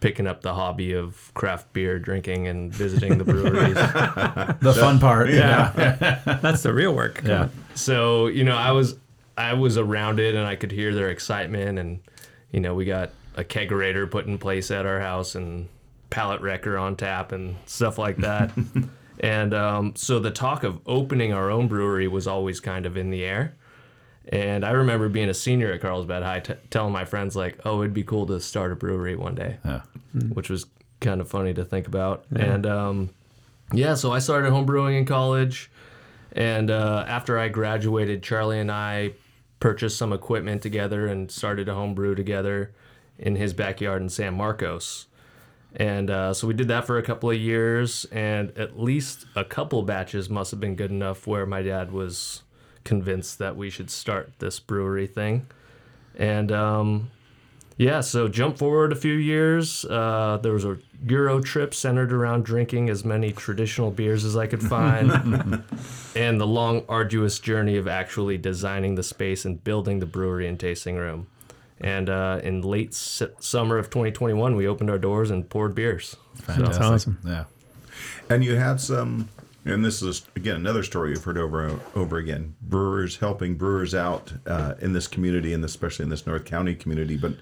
picking 0.00 0.26
up 0.26 0.40
the 0.42 0.54
hobby 0.54 0.92
of 0.92 1.30
craft 1.34 1.72
beer 1.72 1.98
drinking 1.98 2.46
and 2.48 2.72
visiting 2.72 3.18
the 3.18 3.24
breweries. 3.24 3.76
The 4.60 4.74
fun 4.74 4.98
part, 4.98 5.30
yeah, 5.30 6.20
That's 6.42 6.62
the 6.62 6.72
real 6.72 6.94
work. 6.94 7.22
yeah. 7.24 7.48
so 7.74 8.26
you 8.26 8.44
know 8.44 8.56
i 8.56 8.72
was 8.72 8.96
i 9.38 9.54
was 9.54 9.78
around 9.78 10.18
it 10.20 10.34
and 10.34 10.46
i 10.46 10.56
could 10.56 10.72
hear 10.72 10.94
their 10.94 11.08
excitement 11.10 11.78
and 11.78 12.00
you 12.50 12.60
know 12.60 12.74
we 12.74 12.84
got 12.84 13.10
a 13.36 13.44
kegerator 13.44 14.10
put 14.10 14.26
in 14.26 14.38
place 14.38 14.70
at 14.70 14.84
our 14.86 15.00
house 15.00 15.34
and 15.34 15.68
Palate 16.10 16.40
Wrecker 16.40 16.76
on 16.76 16.96
tap 16.96 17.30
and 17.32 17.56
stuff 17.66 17.96
like 17.96 18.16
that 18.18 18.50
and 19.20 19.54
um, 19.54 19.94
so 19.96 20.18
the 20.18 20.30
talk 20.32 20.64
of 20.64 20.80
opening 20.86 21.32
our 21.32 21.50
own 21.50 21.68
brewery 21.68 22.08
was 22.08 22.26
always 22.26 22.58
kind 22.58 22.84
of 22.86 22.96
in 22.96 23.10
the 23.10 23.22
air 23.24 23.54
and 24.30 24.64
i 24.64 24.70
remember 24.70 25.08
being 25.08 25.28
a 25.28 25.34
senior 25.34 25.72
at 25.72 25.80
carlsbad 25.82 26.22
high 26.22 26.40
t- 26.40 26.54
telling 26.70 26.92
my 26.92 27.04
friends 27.04 27.36
like 27.36 27.58
oh 27.64 27.82
it'd 27.82 27.92
be 27.92 28.02
cool 28.04 28.24
to 28.26 28.40
start 28.40 28.72
a 28.72 28.76
brewery 28.76 29.14
one 29.16 29.34
day 29.34 29.58
Yeah. 29.64 29.82
which 30.32 30.48
was 30.48 30.66
kind 31.00 31.20
of 31.20 31.28
funny 31.30 31.54
to 31.54 31.64
think 31.64 31.86
about. 31.86 32.26
And 32.34 32.66
um, 32.66 33.08
yeah, 33.72 33.94
so 33.94 34.12
I 34.12 34.18
started 34.18 34.52
homebrewing 34.52 34.98
in 34.98 35.06
college. 35.06 35.70
And 36.32 36.70
uh, 36.70 37.06
after 37.08 37.38
I 37.38 37.48
graduated, 37.48 38.22
Charlie 38.22 38.60
and 38.60 38.70
I 38.70 39.12
purchased 39.60 39.96
some 39.96 40.12
equipment 40.12 40.60
together 40.60 41.06
and 41.06 41.30
started 41.30 41.70
a 41.70 41.74
homebrew 41.74 42.14
together 42.16 42.72
in 43.18 43.36
his 43.36 43.54
backyard 43.54 44.02
in 44.02 44.10
San 44.10 44.34
Marcos. 44.34 45.06
And 45.74 46.10
uh, 46.10 46.34
so 46.34 46.46
we 46.46 46.52
did 46.52 46.68
that 46.68 46.86
for 46.86 46.98
a 46.98 47.02
couple 47.02 47.30
of 47.30 47.38
years, 47.38 48.04
and 48.12 48.50
at 48.58 48.78
least 48.78 49.24
a 49.34 49.44
couple 49.44 49.82
batches 49.82 50.28
must 50.28 50.50
have 50.50 50.60
been 50.60 50.74
good 50.76 50.90
enough 50.90 51.26
where 51.26 51.46
my 51.46 51.62
dad 51.62 51.92
was 51.92 52.42
convinced 52.84 53.38
that 53.38 53.56
we 53.56 53.70
should 53.70 53.90
start 53.90 54.32
this 54.38 54.58
brewery 54.60 55.06
thing. 55.06 55.46
And 56.16 56.50
um, 56.52 57.10
yeah, 57.76 58.00
so 58.00 58.28
jump 58.28 58.58
forward 58.58 58.92
a 58.92 58.96
few 58.96 59.14
years. 59.14 59.84
Uh, 59.84 60.38
there 60.42 60.52
was 60.52 60.64
a 60.64 60.78
Euro 61.08 61.40
trip 61.40 61.72
centered 61.72 62.12
around 62.12 62.44
drinking 62.44 62.90
as 62.90 63.04
many 63.06 63.32
traditional 63.32 63.90
beers 63.90 64.22
as 64.24 64.36
I 64.36 64.46
could 64.46 64.62
find, 64.62 65.10
and 66.14 66.38
the 66.40 66.46
long, 66.46 66.84
arduous 66.90 67.38
journey 67.38 67.76
of 67.78 67.88
actually 67.88 68.36
designing 68.36 68.96
the 68.96 69.02
space 69.02 69.46
and 69.46 69.64
building 69.64 70.00
the 70.00 70.04
brewery 70.06 70.46
and 70.46 70.60
tasting 70.60 70.96
room. 70.96 71.26
And 71.80 72.10
uh, 72.10 72.40
in 72.42 72.60
late 72.60 72.90
s- 72.90 73.22
summer 73.38 73.78
of 73.78 73.86
2021, 73.88 74.54
we 74.56 74.66
opened 74.66 74.90
our 74.90 74.98
doors 74.98 75.30
and 75.30 75.48
poured 75.48 75.74
beers. 75.74 76.16
Fantastic. 76.42 76.82
awesome. 76.82 77.18
Yeah. 77.24 77.44
And 78.28 78.44
you 78.44 78.56
had 78.56 78.78
some, 78.78 79.30
and 79.64 79.84
this 79.84 80.02
is 80.02 80.26
again 80.36 80.56
another 80.56 80.82
story 80.82 81.10
you've 81.10 81.24
heard 81.24 81.38
over 81.38 81.66
and 81.66 81.80
over 81.94 82.16
again. 82.16 82.54
Brewers 82.62 83.16
helping 83.18 83.54
brewers 83.56 83.94
out 83.94 84.32
uh, 84.46 84.74
in 84.80 84.92
this 84.92 85.06
community, 85.06 85.52
and 85.52 85.64
especially 85.64 86.04
in 86.04 86.10
this 86.10 86.26
North 86.26 86.44
County 86.44 86.74
community. 86.74 87.16
But 87.16 87.34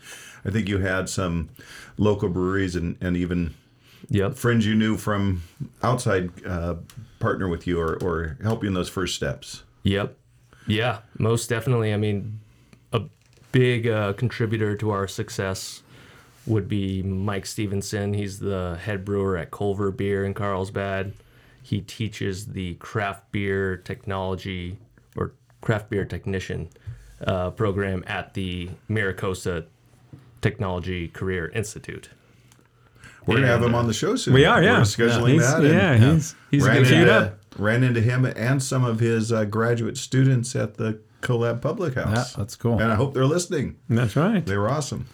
I 0.44 0.50
think 0.50 0.68
you 0.68 0.78
had 0.78 1.08
some 1.08 1.50
local 1.96 2.28
breweries 2.28 2.76
and, 2.76 2.96
and 3.00 3.16
even 3.16 3.54
Yep. 4.10 4.36
friends 4.36 4.64
you 4.64 4.74
knew 4.74 4.96
from 4.96 5.42
outside 5.82 6.30
uh, 6.46 6.76
partner 7.18 7.48
with 7.48 7.66
you 7.66 7.80
or, 7.80 7.96
or 8.02 8.38
help 8.42 8.62
you 8.62 8.68
in 8.68 8.74
those 8.74 8.88
first 8.88 9.14
steps. 9.16 9.64
Yep. 9.82 10.16
Yeah, 10.66 10.98
most 11.18 11.48
definitely. 11.48 11.92
I 11.92 11.96
mean, 11.96 12.40
a 12.92 13.02
big 13.52 13.86
uh, 13.86 14.12
contributor 14.14 14.76
to 14.76 14.90
our 14.90 15.08
success 15.08 15.82
would 16.46 16.68
be 16.68 17.02
Mike 17.02 17.44
Stevenson. 17.44 18.14
He's 18.14 18.38
the 18.38 18.78
head 18.82 19.04
brewer 19.04 19.36
at 19.36 19.50
Culver 19.50 19.90
Beer 19.90 20.24
in 20.24 20.32
Carlsbad. 20.32 21.12
He 21.68 21.82
teaches 21.82 22.46
the 22.46 22.74
craft 22.76 23.30
beer 23.30 23.76
technology 23.76 24.78
or 25.14 25.32
craft 25.60 25.90
beer 25.90 26.06
technician 26.06 26.70
uh, 27.26 27.50
program 27.50 28.02
at 28.06 28.32
the 28.32 28.70
Miracosta 28.88 29.66
Technology 30.40 31.08
Career 31.08 31.48
Institute. 31.54 32.08
We're 33.26 33.34
gonna 33.34 33.48
have 33.48 33.62
him 33.62 33.74
on 33.74 33.86
the 33.86 33.92
show 33.92 34.16
soon. 34.16 34.32
We 34.32 34.46
are, 34.46 34.62
yeah. 34.62 34.78
We're 34.78 34.84
scheduling 34.84 35.32
He's- 35.32 35.52
that. 35.52 35.62
and 35.62 35.74
yeah, 36.02 36.12
he's 36.14 36.34
he's 36.50 36.64
ran, 36.64 36.76
getting 36.76 36.88
queued 36.88 37.00
into, 37.02 37.14
up. 37.14 37.38
ran 37.58 37.84
into 37.84 38.00
him 38.00 38.24
and 38.24 38.62
some 38.62 38.84
of 38.84 39.00
his 39.00 39.30
uh, 39.30 39.44
graduate 39.44 39.98
students 39.98 40.56
at 40.56 40.78
the 40.78 40.98
Collab 41.20 41.60
Public 41.60 41.96
House. 41.96 42.32
Yeah, 42.32 42.38
that's 42.38 42.56
cool. 42.56 42.80
And 42.80 42.90
I 42.90 42.94
hope 42.94 43.12
they're 43.12 43.26
listening. 43.26 43.76
That's 43.90 44.16
right. 44.16 44.46
They 44.46 44.56
were 44.56 44.70
awesome. 44.70 45.04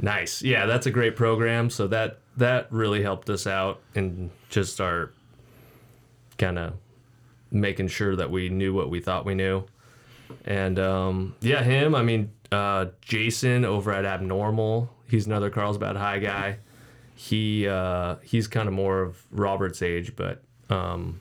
Nice. 0.00 0.40
Yeah, 0.40 0.64
that's 0.64 0.86
a 0.86 0.90
great 0.90 1.16
program. 1.16 1.68
So 1.68 1.86
that 1.88 2.20
that 2.38 2.68
really 2.72 3.02
helped 3.02 3.28
us 3.28 3.46
out 3.46 3.80
in 3.94 4.30
just 4.48 4.80
our 4.80 5.10
kind 6.42 6.58
of 6.58 6.74
making 7.52 7.86
sure 7.86 8.16
that 8.16 8.30
we 8.30 8.48
knew 8.48 8.74
what 8.74 8.90
we 8.90 9.00
thought 9.00 9.24
we 9.24 9.34
knew. 9.34 9.64
And 10.44 10.78
um, 10.78 11.36
yeah, 11.40 11.62
him. 11.62 11.94
I 11.94 12.02
mean, 12.02 12.32
uh, 12.50 12.86
Jason 13.00 13.64
over 13.64 13.92
at 13.92 14.04
Abnormal. 14.04 14.90
He's 15.08 15.26
another 15.26 15.50
Carlsbad 15.50 15.96
High 15.96 16.18
guy. 16.18 16.58
He 17.14 17.68
uh, 17.68 18.16
he's 18.22 18.48
kind 18.48 18.66
of 18.66 18.74
more 18.74 19.02
of 19.02 19.22
Robert's 19.30 19.82
age, 19.82 20.16
but 20.16 20.42
um, 20.68 21.20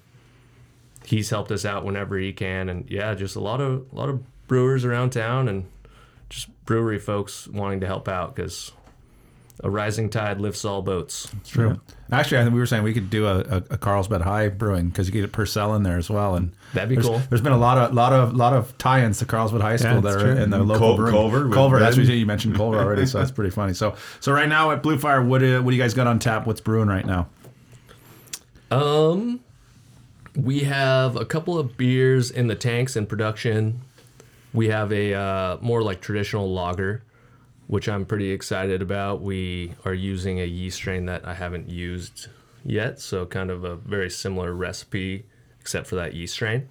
he's 1.05 1.29
helped 1.29 1.51
us 1.51 1.65
out 1.65 1.85
whenever 1.85 2.17
he 2.17 2.33
can. 2.33 2.69
And 2.69 2.89
yeah, 2.89 3.13
just 3.13 3.35
a 3.35 3.41
lot 3.41 3.61
of 3.61 3.85
a 3.91 3.95
lot 3.95 4.09
of 4.09 4.23
brewers 4.47 4.85
around 4.85 5.11
town 5.11 5.47
and 5.47 5.65
just 6.29 6.49
brewery 6.65 6.97
folks 6.97 7.47
wanting 7.47 7.81
to 7.81 7.87
help 7.87 8.07
out 8.07 8.35
because 8.35 8.71
a 9.63 9.69
rising 9.69 10.09
tide 10.09 10.39
lifts 10.39 10.65
all 10.65 10.81
boats. 10.81 11.31
True. 11.45 11.79
Actually, 12.11 12.39
I 12.39 12.43
think 12.43 12.53
we 12.53 12.59
were 12.59 12.65
saying 12.65 12.83
we 12.83 12.93
could 12.93 13.09
do 13.09 13.25
a, 13.25 13.39
a, 13.39 13.57
a 13.71 13.77
Carlsbad 13.77 14.21
High 14.21 14.49
brewing 14.49 14.89
because 14.89 15.07
you 15.07 15.13
get 15.13 15.23
a 15.23 15.29
Purcell 15.29 15.75
in 15.75 15.83
there 15.83 15.97
as 15.97 16.09
well, 16.09 16.35
and 16.35 16.51
That'd 16.73 16.89
be 16.89 16.95
there's, 16.95 17.07
cool. 17.07 17.21
There's 17.29 17.41
been 17.41 17.53
a 17.53 17.57
lot 17.57 17.77
of 17.77 17.93
lot 17.93 18.11
of 18.11 18.33
lot 18.35 18.53
of 18.53 18.77
tie-ins 18.77 19.19
to 19.19 19.25
Carlsbad 19.25 19.61
High 19.61 19.77
School 19.77 20.01
that's 20.01 20.17
that 20.17 20.25
are 20.25 20.33
true. 20.33 20.43
in 20.43 20.49
the 20.49 20.59
local 20.59 20.87
Cul- 20.87 20.95
brewing. 20.97 21.13
Culver 21.13 21.49
Culver. 21.49 21.79
That's 21.79 21.97
what 21.97 22.05
you 22.07 22.25
mentioned 22.25 22.55
Culver 22.55 22.77
already, 22.77 23.05
so 23.05 23.19
that's 23.19 23.31
pretty 23.31 23.51
funny. 23.51 23.73
So 23.73 23.95
so 24.19 24.31
right 24.31 24.49
now 24.49 24.71
at 24.71 24.83
Blue 24.83 24.97
Fire, 24.97 25.23
what 25.23 25.39
do, 25.39 25.61
what 25.63 25.71
do 25.71 25.77
you 25.77 25.81
guys 25.81 25.93
got 25.93 26.07
on 26.07 26.19
tap? 26.19 26.45
What's 26.45 26.61
brewing 26.61 26.87
right 26.87 27.05
now? 27.05 27.27
Um, 28.71 29.41
we 30.35 30.61
have 30.61 31.15
a 31.15 31.25
couple 31.25 31.57
of 31.59 31.77
beers 31.77 32.31
in 32.31 32.47
the 32.47 32.55
tanks 32.55 32.95
in 32.95 33.05
production. 33.05 33.81
We 34.53 34.67
have 34.67 34.91
a 34.91 35.13
uh, 35.13 35.57
more 35.61 35.81
like 35.81 36.01
traditional 36.01 36.51
lager, 36.51 37.03
which 37.71 37.87
I'm 37.87 38.05
pretty 38.05 38.31
excited 38.31 38.81
about. 38.81 39.21
We 39.21 39.75
are 39.85 39.93
using 39.93 40.41
a 40.41 40.45
yeast 40.45 40.75
strain 40.75 41.05
that 41.05 41.25
I 41.25 41.35
haven't 41.35 41.69
used 41.69 42.27
yet, 42.65 42.99
so 42.99 43.25
kind 43.25 43.49
of 43.49 43.63
a 43.63 43.77
very 43.77 44.09
similar 44.09 44.51
recipe, 44.51 45.25
except 45.61 45.87
for 45.87 45.95
that 45.95 46.13
yeast 46.13 46.33
strain. 46.33 46.67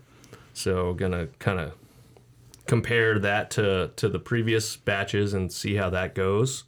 So 0.52 0.92
gonna 0.92 1.28
kind 1.38 1.58
of 1.58 1.72
compare 2.66 3.18
that 3.18 3.50
to 3.52 3.92
to 3.96 4.10
the 4.10 4.18
previous 4.18 4.76
batches 4.76 5.32
and 5.32 5.50
see 5.50 5.76
how 5.76 5.88
that 5.88 6.14
goes. 6.14 6.64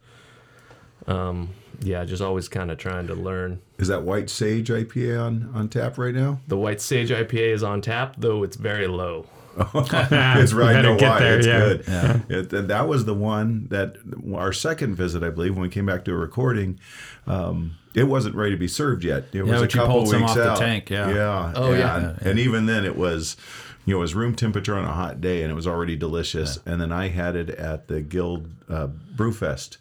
Um, 1.06 1.50
yeah, 1.80 2.02
just 2.06 2.22
always 2.22 2.48
kind 2.48 2.70
of 2.70 2.78
trying 2.78 3.08
to 3.08 3.14
learn 3.14 3.60
Is 3.76 3.88
that 3.88 4.02
White 4.02 4.30
Sage 4.30 4.70
IPA 4.70 5.20
on, 5.22 5.50
on 5.52 5.68
tap 5.68 5.98
right 5.98 6.14
now? 6.14 6.40
the 6.48 6.56
White 6.56 6.80
Sage 6.80 7.10
IPA 7.10 7.52
is 7.52 7.62
on 7.62 7.82
tap, 7.82 8.14
though 8.16 8.42
it's 8.44 8.56
very 8.56 8.86
low. 8.86 9.26
it's 9.74 10.52
right. 10.52 10.70
I 10.70 10.72
better 10.72 10.94
know 10.94 11.08
why. 11.08 11.18
there, 11.20 11.38
it's 11.38 11.46
yeah. 11.46 11.58
good. 11.58 12.30
It, 12.30 12.50
th- 12.50 12.66
that 12.66 12.88
was 12.88 13.04
the 13.04 13.14
one 13.14 13.66
that 13.68 13.96
our 14.34 14.52
second 14.52 14.94
visit, 14.94 15.22
I 15.22 15.30
believe, 15.30 15.54
when 15.54 15.62
we 15.62 15.68
came 15.68 15.86
back 15.86 16.04
to 16.06 16.12
a 16.12 16.16
recording, 16.16 16.78
um, 17.26 17.76
it 17.94 18.04
wasn't 18.04 18.34
ready 18.34 18.52
to 18.52 18.56
be 18.56 18.68
served 18.68 19.04
yet. 19.04 19.24
It 19.32 19.42
was 19.42 19.60
a 19.60 19.64
but 19.64 19.74
you 19.74 19.80
couple 19.80 19.94
pulled 20.02 20.14
weeks 20.14 20.30
off 20.30 20.36
the 20.36 20.50
out. 20.50 20.58
tank, 20.58 20.90
yeah. 20.90 21.12
Yeah. 21.12 21.52
Oh, 21.54 21.72
yeah. 21.72 21.96
and, 21.96 22.22
and 22.22 22.38
even 22.38 22.66
then, 22.66 22.84
it 22.84 22.96
was. 22.96 23.36
You 23.84 23.94
know, 23.94 23.98
it 23.98 24.02
was 24.02 24.14
room 24.14 24.36
temperature 24.36 24.76
on 24.76 24.84
a 24.84 24.92
hot 24.92 25.20
day, 25.20 25.42
and 25.42 25.50
it 25.50 25.56
was 25.56 25.66
already 25.66 25.96
delicious. 25.96 26.60
And 26.64 26.80
then 26.80 26.92
I 26.92 27.08
had 27.08 27.34
it 27.34 27.50
at 27.50 27.88
the 27.88 28.00
Guild 28.00 28.48
uh, 28.68 28.86
Brewfest 29.16 29.78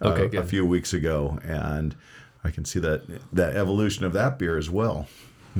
uh, 0.00 0.08
Okay, 0.08 0.36
a 0.38 0.42
few 0.42 0.64
weeks 0.64 0.94
ago, 0.94 1.38
and 1.44 1.94
I 2.44 2.50
can 2.50 2.64
see 2.64 2.80
that 2.80 3.02
that 3.32 3.54
evolution 3.54 4.06
of 4.06 4.14
that 4.14 4.38
beer 4.38 4.56
as 4.56 4.70
well. 4.70 5.06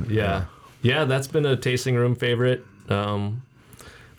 Yeah, 0.09 0.45
yeah, 0.81 1.05
that's 1.05 1.27
been 1.27 1.45
a 1.45 1.55
tasting 1.55 1.95
room 1.95 2.15
favorite, 2.15 2.65
um, 2.89 3.43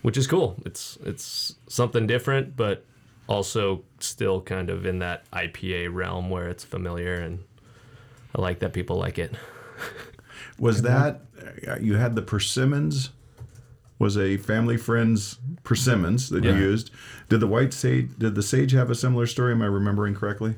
which 0.05 0.17
is 0.17 0.27
cool. 0.27 0.55
It's 0.63 0.99
it's 1.03 1.55
something 1.67 2.05
different, 2.05 2.55
but 2.55 2.85
also 3.25 3.81
still 3.99 4.39
kind 4.39 4.69
of 4.69 4.85
in 4.85 4.99
that 4.99 5.27
IPA 5.31 5.91
realm 5.91 6.29
where 6.29 6.47
it's 6.47 6.63
familiar, 6.63 7.15
and 7.15 7.43
I 8.35 8.41
like 8.41 8.59
that 8.59 8.71
people 8.71 8.97
like 8.97 9.17
it. 9.17 9.33
Was 10.59 10.83
that 10.83 11.21
uh, 11.67 11.77
you 11.81 11.95
had 11.95 12.13
the 12.15 12.21
persimmons? 12.21 13.09
Was 13.97 14.15
a 14.15 14.37
family 14.37 14.77
friend's 14.77 15.39
persimmons 15.63 16.29
that 16.29 16.43
Yeah. 16.43 16.51
you 16.55 16.57
used? 16.65 16.91
Did 17.29 17.39
the 17.39 17.47
white 17.47 17.73
sage? 17.73 18.09
Did 18.19 18.35
the 18.35 18.43
sage 18.43 18.73
have 18.73 18.91
a 18.91 18.95
similar 18.95 19.25
story? 19.25 19.53
Am 19.53 19.61
I 19.63 19.65
remembering 19.65 20.13
correctly? 20.13 20.53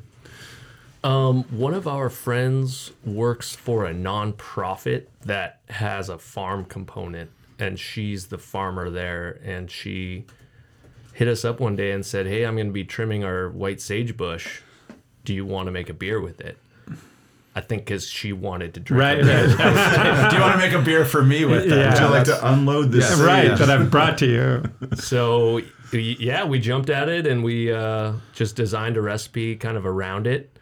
Um, 1.05 1.43
one 1.45 1.73
of 1.73 1.87
our 1.87 2.09
friends 2.09 2.91
works 3.05 3.55
for 3.55 3.85
a 3.85 3.93
nonprofit 3.93 5.05
that 5.21 5.61
has 5.69 6.09
a 6.09 6.17
farm 6.17 6.65
component, 6.65 7.29
and 7.59 7.79
she's 7.79 8.27
the 8.27 8.37
farmer 8.37 8.89
there. 8.89 9.39
And 9.43 9.69
she 9.69 10.25
hit 11.13 11.27
us 11.27 11.43
up 11.43 11.59
one 11.59 11.75
day 11.75 11.91
and 11.91 12.05
said, 12.05 12.27
"Hey, 12.27 12.45
I'm 12.45 12.55
going 12.55 12.67
to 12.67 12.73
be 12.73 12.85
trimming 12.85 13.23
our 13.23 13.49
white 13.49 13.81
sage 13.81 14.15
bush. 14.17 14.61
Do 15.25 15.33
you 15.33 15.45
want 15.45 15.67
to 15.67 15.71
make 15.71 15.89
a 15.89 15.93
beer 15.93 16.19
with 16.21 16.41
it?" 16.41 16.57
I 17.57 17.61
think 17.61 17.85
because 17.85 18.07
she 18.07 18.33
wanted 18.33 18.75
to 18.75 18.79
drink. 18.79 19.01
Right, 19.01 19.23
beer. 19.23 19.47
right, 19.47 20.29
do 20.29 20.35
you 20.35 20.41
want 20.43 20.53
to 20.53 20.59
make 20.59 20.73
a 20.73 20.81
beer 20.81 21.05
for 21.05 21.23
me 21.23 21.43
with 21.43 21.67
that? 21.69 21.75
Yeah. 21.75 21.89
Would 21.89 21.99
you 21.99 22.09
like 22.09 22.25
to 22.25 22.51
unload 22.51 22.91
this? 22.91 23.09
sage? 23.09 23.19
right. 23.19 23.57
That 23.57 23.71
I've 23.71 23.89
brought 23.89 24.19
to 24.19 24.27
you. 24.27 24.63
So 24.95 25.61
yeah, 25.91 26.43
we 26.45 26.59
jumped 26.59 26.91
at 26.91 27.09
it 27.09 27.25
and 27.25 27.43
we 27.43 27.71
uh, 27.71 28.13
just 28.33 28.55
designed 28.55 28.95
a 28.95 29.01
recipe 29.01 29.55
kind 29.55 29.75
of 29.75 29.87
around 29.87 30.27
it, 30.27 30.55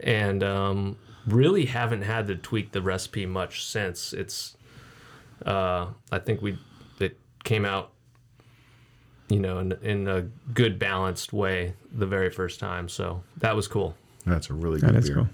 and 0.00 0.42
um, 0.42 0.98
really 1.26 1.64
haven't 1.64 2.02
had 2.02 2.26
to 2.26 2.36
tweak 2.36 2.72
the 2.72 2.82
recipe 2.82 3.24
much 3.24 3.64
since. 3.64 4.12
It's 4.12 4.58
uh, 5.44 5.86
I 6.12 6.18
think 6.18 6.40
we 6.42 6.58
it 6.98 7.18
came 7.44 7.64
out, 7.64 7.92
you 9.28 9.38
know, 9.40 9.58
in, 9.58 9.72
in 9.82 10.08
a 10.08 10.22
good 10.54 10.78
balanced 10.78 11.32
way 11.32 11.74
the 11.92 12.06
very 12.06 12.30
first 12.30 12.58
time. 12.60 12.88
So 12.88 13.22
that 13.38 13.54
was 13.56 13.68
cool. 13.68 13.94
That's 14.24 14.50
a 14.50 14.54
really 14.54 14.80
good 14.80 14.90
That 14.90 14.96
is 14.96 15.06
beer. 15.08 15.16
cool. 15.16 15.28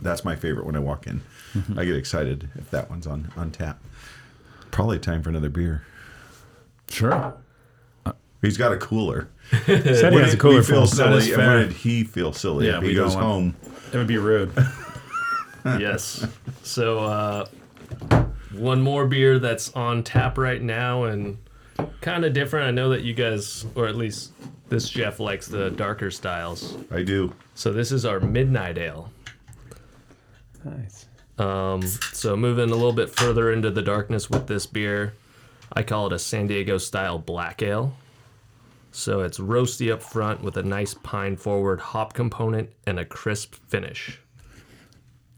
That's 0.00 0.24
my 0.24 0.34
favorite 0.34 0.66
when 0.66 0.74
I 0.76 0.80
walk 0.80 1.06
in. 1.06 1.20
I 1.76 1.84
get 1.84 1.94
excited 1.96 2.48
if 2.56 2.70
that 2.70 2.88
one's 2.90 3.06
on 3.06 3.30
on 3.36 3.50
tap. 3.50 3.80
Probably 4.70 4.98
time 4.98 5.22
for 5.22 5.28
another 5.28 5.50
beer. 5.50 5.84
Sure. 6.88 7.34
He's 8.40 8.56
got 8.56 8.72
a 8.72 8.76
cooler. 8.76 9.28
Said 9.66 9.84
he 9.86 10.02
When 10.16 10.24
has 10.24 10.34
a 10.34 10.36
cooler 10.36 10.56
we 10.58 10.62
feel 10.64 10.78
full. 10.78 10.86
Silly? 10.88 11.20
fair. 11.30 11.38
When 11.58 11.68
did 11.68 11.72
he 11.76 12.02
feel 12.02 12.32
silly? 12.32 12.66
Yeah, 12.66 12.78
if 12.78 12.82
he 12.82 12.94
goes 12.94 13.14
want- 13.14 13.26
home. 13.26 13.56
It 13.92 13.96
would 13.98 14.06
be 14.08 14.18
rude. 14.18 14.50
yes. 15.64 16.26
So 16.64 16.98
uh, 17.00 17.46
one 18.54 18.80
more 18.80 19.06
beer 19.06 19.38
that's 19.38 19.72
on 19.74 20.02
tap 20.02 20.38
right 20.38 20.62
now 20.62 21.04
and 21.04 21.38
kind 22.00 22.24
of 22.24 22.32
different. 22.32 22.66
I 22.66 22.70
know 22.70 22.90
that 22.90 23.02
you 23.02 23.14
guys, 23.14 23.66
or 23.74 23.86
at 23.86 23.96
least 23.96 24.32
this 24.68 24.88
Jeff 24.88 25.20
likes 25.20 25.48
the 25.48 25.70
darker 25.70 26.10
styles. 26.10 26.76
I 26.90 27.02
do. 27.02 27.34
So 27.54 27.72
this 27.72 27.92
is 27.92 28.04
our 28.04 28.20
Midnight 28.20 28.78
Ale. 28.78 29.10
Nice. 30.64 31.06
Um, 31.38 31.82
so 32.12 32.36
moving 32.36 32.70
a 32.70 32.74
little 32.74 32.92
bit 32.92 33.10
further 33.10 33.52
into 33.52 33.70
the 33.70 33.82
darkness 33.82 34.30
with 34.30 34.46
this 34.46 34.66
beer, 34.66 35.14
I 35.72 35.82
call 35.82 36.06
it 36.06 36.12
a 36.12 36.18
San 36.18 36.46
Diego 36.46 36.78
style 36.78 37.18
black 37.18 37.62
ale. 37.62 37.94
So 38.92 39.20
it's 39.20 39.38
roasty 39.38 39.90
up 39.90 40.02
front 40.02 40.42
with 40.42 40.56
a 40.58 40.62
nice 40.62 40.94
pine 40.94 41.36
forward 41.36 41.80
hop 41.80 42.12
component 42.12 42.70
and 42.86 42.98
a 42.98 43.04
crisp 43.04 43.54
finish. 43.54 44.20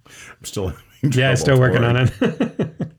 I'm 0.06 0.44
still. 0.44 0.72
Yeah, 1.02 1.34
still 1.34 1.60
working 1.60 1.82
pouring. 1.82 1.96
on 1.96 2.10
it. 2.22 2.90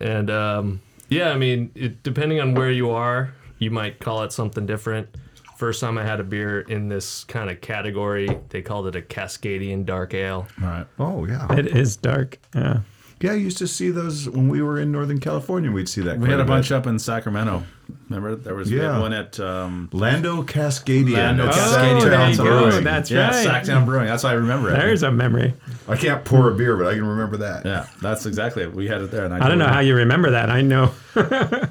And 0.00 0.30
um, 0.30 0.80
yeah, 1.08 1.30
I 1.30 1.36
mean, 1.36 1.70
it, 1.74 2.02
depending 2.02 2.40
on 2.40 2.54
where 2.54 2.70
you 2.70 2.90
are, 2.90 3.32
you 3.58 3.70
might 3.70 3.98
call 3.98 4.22
it 4.22 4.32
something 4.32 4.66
different. 4.66 5.08
First 5.56 5.80
time 5.80 5.96
I 5.96 6.04
had 6.04 6.20
a 6.20 6.24
beer 6.24 6.60
in 6.60 6.88
this 6.88 7.24
kind 7.24 7.48
of 7.48 7.62
category, 7.62 8.28
they 8.50 8.60
called 8.60 8.88
it 8.88 8.96
a 8.96 9.00
Cascadian 9.00 9.86
dark 9.86 10.12
ale. 10.12 10.46
All 10.60 10.68
right. 10.68 10.86
Oh 10.98 11.24
yeah. 11.24 11.50
it 11.54 11.68
is 11.68 11.96
dark. 11.96 12.38
Yeah. 12.54 12.80
Yeah, 13.18 13.32
I 13.32 13.36
used 13.36 13.56
to 13.58 13.66
see 13.66 13.90
those 13.90 14.28
when 14.28 14.50
we 14.50 14.60
were 14.60 14.78
in 14.78 14.92
Northern 14.92 15.20
California. 15.20 15.70
We'd 15.72 15.88
see 15.88 16.02
that. 16.02 16.18
We 16.18 16.28
had 16.28 16.38
a 16.38 16.42
bit. 16.44 16.48
bunch 16.48 16.70
up 16.70 16.86
in 16.86 16.98
Sacramento. 16.98 17.62
Remember, 18.10 18.36
there 18.36 18.54
was 18.54 18.70
Yeah. 18.70 18.98
one 18.98 19.14
at 19.14 19.40
um, 19.40 19.88
Lando 19.90 20.42
Cascadia. 20.42 21.14
Lando 21.16 21.44
at 21.48 21.54
Oh, 21.54 21.56
Sacktown 21.56 22.00
there 22.10 22.30
you 22.30 22.36
go. 22.36 22.44
Brewing. 22.68 22.84
That's 22.84 23.10
yeah, 23.10 23.28
right. 23.30 23.46
Sacktown 23.64 23.86
Brewing. 23.86 24.06
That's 24.06 24.22
how 24.22 24.28
I 24.28 24.32
remember 24.34 24.68
it. 24.68 24.72
There's 24.74 25.02
a 25.02 25.10
memory. 25.10 25.54
I 25.88 25.96
can't 25.96 26.26
pour 26.26 26.50
a 26.50 26.54
beer, 26.54 26.76
but 26.76 26.88
I 26.88 26.92
can 26.94 27.06
remember 27.06 27.38
that. 27.38 27.64
yeah, 27.64 27.86
that's 28.02 28.26
exactly 28.26 28.64
it. 28.64 28.74
We 28.74 28.86
had 28.86 29.00
it 29.00 29.10
there. 29.10 29.24
And 29.24 29.32
I 29.32 29.48
don't 29.48 29.58
know 29.58 29.66
how 29.68 29.80
you 29.80 29.94
remember 29.94 30.32
that. 30.32 30.50
I 30.50 30.60
know 30.60 30.92
how 31.14 31.22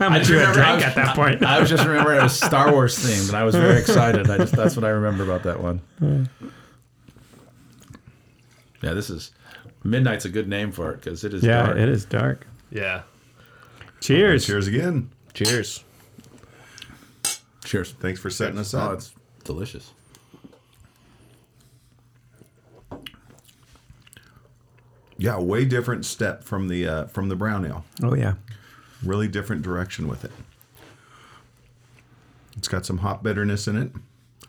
much 0.09 0.21
just 0.23 0.29
you 0.31 0.39
had 0.39 0.49
I 0.49 0.53
drank 0.53 0.75
was- 0.77 0.85
at 0.85 0.95
that 0.95 1.15
point. 1.15 1.43
I 1.43 1.59
was 1.59 1.69
just 1.69 1.85
remembering 1.85 2.19
it 2.21 2.23
was 2.23 2.39
Star 2.39 2.71
Wars 2.71 2.97
themed, 2.97 3.27
and 3.27 3.37
I 3.37 3.43
was 3.43 3.53
very 3.53 3.77
excited. 3.79 4.27
I 4.31 4.37
just 4.37 4.55
that's 4.55 4.75
what 4.75 4.83
I 4.83 4.89
remember 4.89 5.23
about 5.23 5.43
that 5.43 5.61
one. 5.61 5.79
Yeah, 8.81 8.93
this 8.93 9.09
is 9.11 9.31
Midnight's 9.85 10.25
a 10.25 10.29
good 10.29 10.47
name 10.47 10.71
for 10.71 10.91
it 10.91 10.95
because 10.97 11.23
it 11.23 11.31
is 11.33 11.43
yeah, 11.43 11.63
dark. 11.67 11.77
it 11.77 11.87
is 11.89 12.05
dark. 12.05 12.47
Yeah. 12.71 13.03
Cheers. 14.01 14.47
Cheers 14.47 14.67
again. 14.67 15.11
Cheers. 15.33 15.83
Cheers. 17.63 17.91
Thanks 17.99 18.19
for 18.19 18.31
setting 18.31 18.57
us 18.57 18.73
Oh, 18.73 18.79
up. 18.79 18.93
it's 18.93 19.13
delicious. 19.43 19.91
yeah, 25.17 25.37
way 25.39 25.65
different 25.65 26.05
step 26.05 26.43
from 26.43 26.67
the 26.67 26.87
uh, 26.87 27.05
from 27.07 27.29
the 27.29 27.35
brown 27.35 27.65
ale. 27.65 27.85
Oh 28.03 28.15
yeah. 28.15 28.33
Really 29.03 29.27
different 29.27 29.61
direction 29.61 30.07
with 30.07 30.25
it. 30.25 30.31
It's 32.57 32.67
got 32.67 32.85
some 32.85 32.99
hop 32.99 33.23
bitterness 33.23 33.67
in 33.67 33.75
it. 33.77 33.91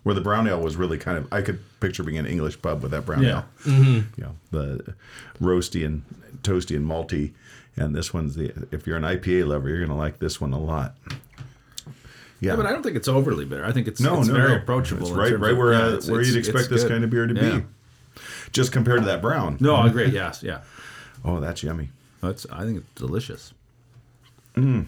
Where 0.07 0.15
the 0.15 0.21
brown 0.21 0.47
ale 0.47 0.61
was 0.61 0.77
really 0.77 0.99
kind 0.99 1.19
of 1.19 1.27
I 1.33 1.43
could 1.43 1.59
picture 1.81 2.05
being 2.05 2.17
an 2.17 2.27
English 2.27 2.63
pub 2.63 2.81
with 2.81 2.93
that 2.93 3.05
brown 3.05 3.25
Yeah. 3.25 3.43
ale. 3.67 3.73
You 3.75 4.05
know, 4.19 4.37
the 4.53 4.95
roasty 5.43 5.85
and 5.85 6.03
toasty 6.43 6.77
and 6.77 6.87
malty. 6.89 7.33
And 7.77 7.93
this 7.93 8.15
one's 8.15 8.37
the 8.37 8.53
if 8.71 8.87
you're 8.87 8.97
an 8.97 9.03
IPA 9.03 9.49
lover, 9.49 9.69
you're 9.69 9.81
gonna 9.85 9.99
like 9.99 10.21
this 10.21 10.41
one 10.41 10.53
a 10.53 10.61
lot. 10.61 10.95
Yeah, 11.09 11.15
Yeah, 12.53 12.57
but 12.57 12.67
I 12.67 12.71
don't 12.71 12.85
think 12.85 12.95
it's 12.95 13.09
overly 13.09 13.45
bitter. 13.47 13.65
I 13.65 13.73
think 13.73 13.89
it's, 13.89 14.01
no, 14.01 14.21
it's 14.21 14.29
no, 14.29 14.35
very 14.35 14.51
no. 14.51 14.57
approachable. 14.59 15.09
It's 15.09 15.11
right, 15.11 15.37
right 15.41 15.57
where 15.57 15.75
uh, 15.75 16.01
where 16.07 16.23
you'd 16.23 16.37
expect 16.37 16.71
this 16.71 16.83
good. 16.83 16.91
kind 16.93 17.03
of 17.03 17.11
beer 17.11 17.27
to 17.27 17.35
Yeah. 17.35 17.59
be. 17.59 17.65
Just 18.53 18.71
compared 18.71 19.01
to 19.01 19.07
that 19.07 19.21
brown. 19.21 19.57
No, 19.59 19.75
I 19.75 19.89
agree. 19.89 20.07
Yes, 20.07 20.41
yeah. 20.45 20.61
Oh, 21.25 21.41
that's 21.41 21.65
yummy. 21.65 21.89
That's 22.21 22.47
I 22.53 22.63
think 22.63 22.77
it's 22.79 22.93
delicious. 22.95 23.53
Mm. 24.55 24.87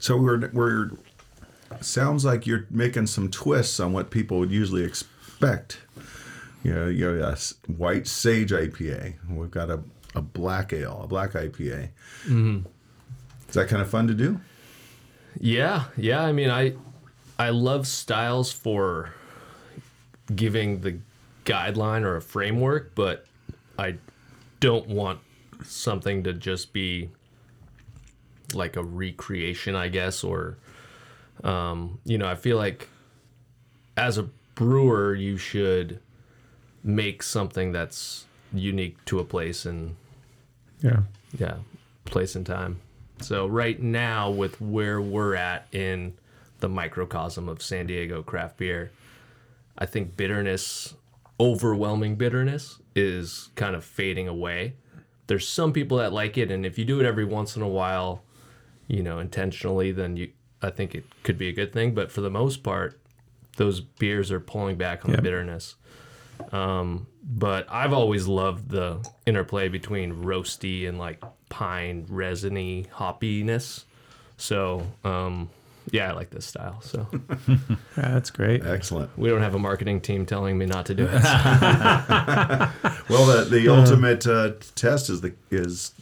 So 0.00 0.16
we're 0.16 0.50
we're 0.52 0.90
sounds 1.80 2.24
like 2.24 2.46
you're 2.46 2.66
making 2.70 3.06
some 3.06 3.30
twists 3.30 3.80
on 3.80 3.92
what 3.92 4.10
people 4.10 4.38
would 4.38 4.50
usually 4.50 4.84
expect. 4.84 5.78
You 6.62 6.74
know, 6.74 6.88
you 6.88 7.12
know, 7.12 7.22
a 7.22 7.36
white 7.72 8.06
sage 8.06 8.50
IPA. 8.50 9.14
We've 9.28 9.50
got 9.50 9.70
a, 9.70 9.80
a 10.14 10.22
black 10.22 10.72
ale, 10.72 11.00
a 11.04 11.06
black 11.06 11.32
IPA. 11.32 11.90
Mm-hmm. 12.24 12.60
Is 13.48 13.54
that 13.54 13.68
kind 13.68 13.82
of 13.82 13.90
fun 13.90 14.06
to 14.08 14.14
do? 14.14 14.40
Yeah, 15.38 15.84
yeah. 15.96 16.22
I 16.22 16.32
mean, 16.32 16.50
I 16.50 16.74
I 17.38 17.50
love 17.50 17.86
styles 17.86 18.52
for 18.52 19.12
giving 20.34 20.80
the 20.80 20.98
guideline 21.44 22.02
or 22.02 22.16
a 22.16 22.22
framework, 22.22 22.94
but 22.94 23.26
I 23.78 23.96
don't 24.60 24.88
want 24.88 25.20
something 25.64 26.22
to 26.24 26.32
just 26.32 26.72
be 26.72 27.10
like 28.52 28.76
a 28.76 28.82
recreation, 28.82 29.74
I 29.74 29.88
guess, 29.88 30.24
or 30.24 30.56
um, 31.42 31.98
you 32.04 32.18
know, 32.18 32.26
I 32.28 32.34
feel 32.34 32.56
like 32.56 32.88
as 33.96 34.18
a 34.18 34.24
brewer, 34.54 35.14
you 35.14 35.36
should 35.36 36.00
make 36.82 37.22
something 37.22 37.72
that's 37.72 38.26
unique 38.52 39.02
to 39.06 39.18
a 39.18 39.24
place 39.24 39.66
and 39.66 39.96
Yeah. 40.80 41.00
yeah, 41.38 41.56
place 42.04 42.36
and 42.36 42.46
time. 42.46 42.80
So 43.20 43.46
right 43.46 43.80
now, 43.80 44.30
with 44.30 44.60
where 44.60 45.00
we're 45.00 45.34
at 45.34 45.66
in 45.72 46.14
the 46.60 46.68
microcosm 46.68 47.48
of 47.48 47.62
San 47.62 47.86
Diego 47.86 48.22
craft 48.22 48.58
beer, 48.58 48.90
I 49.78 49.86
think 49.86 50.16
bitterness, 50.16 50.94
overwhelming 51.40 52.16
bitterness, 52.16 52.78
is 52.94 53.50
kind 53.56 53.74
of 53.74 53.84
fading 53.84 54.28
away. 54.28 54.74
There's 55.26 55.48
some 55.48 55.72
people 55.72 55.98
that 55.98 56.12
like 56.12 56.36
it, 56.38 56.50
and 56.50 56.64
if 56.66 56.78
you 56.78 56.84
do 56.84 57.00
it 57.00 57.06
every 57.06 57.24
once 57.24 57.56
in 57.56 57.62
a 57.62 57.68
while, 57.68 58.22
you 58.88 59.02
know, 59.02 59.18
intentionally, 59.18 59.90
then 59.90 60.16
you, 60.16 60.30
I 60.64 60.70
think 60.70 60.94
it 60.94 61.04
could 61.22 61.38
be 61.38 61.48
a 61.48 61.52
good 61.52 61.72
thing. 61.72 61.94
But 61.94 62.10
for 62.10 62.20
the 62.20 62.30
most 62.30 62.62
part, 62.62 62.98
those 63.56 63.80
beers 63.80 64.32
are 64.32 64.40
pulling 64.40 64.76
back 64.76 65.04
on 65.04 65.10
Yep. 65.10 65.18
the 65.18 65.22
bitterness. 65.22 65.74
Um, 66.52 67.06
but 67.22 67.66
I've 67.70 67.92
always 67.92 68.26
loved 68.26 68.70
the 68.70 69.06
interplay 69.26 69.68
between 69.68 70.12
roasty 70.24 70.88
and 70.88 70.98
like 70.98 71.22
pine, 71.48 72.06
resiny 72.08 72.86
hoppiness. 72.96 73.84
So, 74.36 74.84
um, 75.04 75.48
yeah, 75.92 76.10
I 76.10 76.12
like 76.14 76.30
this 76.30 76.44
style. 76.46 76.80
So 76.80 77.06
Yeah, 77.48 77.56
that's 77.96 78.30
great. 78.30 78.64
Excellent. 78.66 79.16
we 79.16 79.28
don't 79.28 79.42
have 79.42 79.54
a 79.54 79.58
marketing 79.60 80.00
team 80.00 80.26
telling 80.26 80.58
me 80.58 80.66
not 80.66 80.86
to 80.86 80.94
do 80.94 81.04
it. 81.08 81.22
Well, 83.08 83.26
the, 83.26 83.46
the 83.50 83.68
ultimate 83.68 84.26
uh, 84.26 84.52
test 84.74 85.10
is 85.10 85.20
the 85.20 85.34
is 85.50 85.92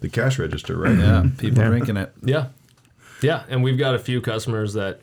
the 0.00 0.08
cash 0.08 0.38
register, 0.38 0.76
right? 0.76 0.96
Yeah, 0.98 1.26
people 1.36 1.62
Yeah. 1.62 1.68
drinking 1.68 1.96
it. 1.98 2.12
yeah, 2.24 2.46
yeah, 3.20 3.44
and 3.48 3.62
we've 3.62 3.78
got 3.78 3.94
a 3.94 3.98
few 3.98 4.20
customers 4.20 4.74
that 4.74 5.00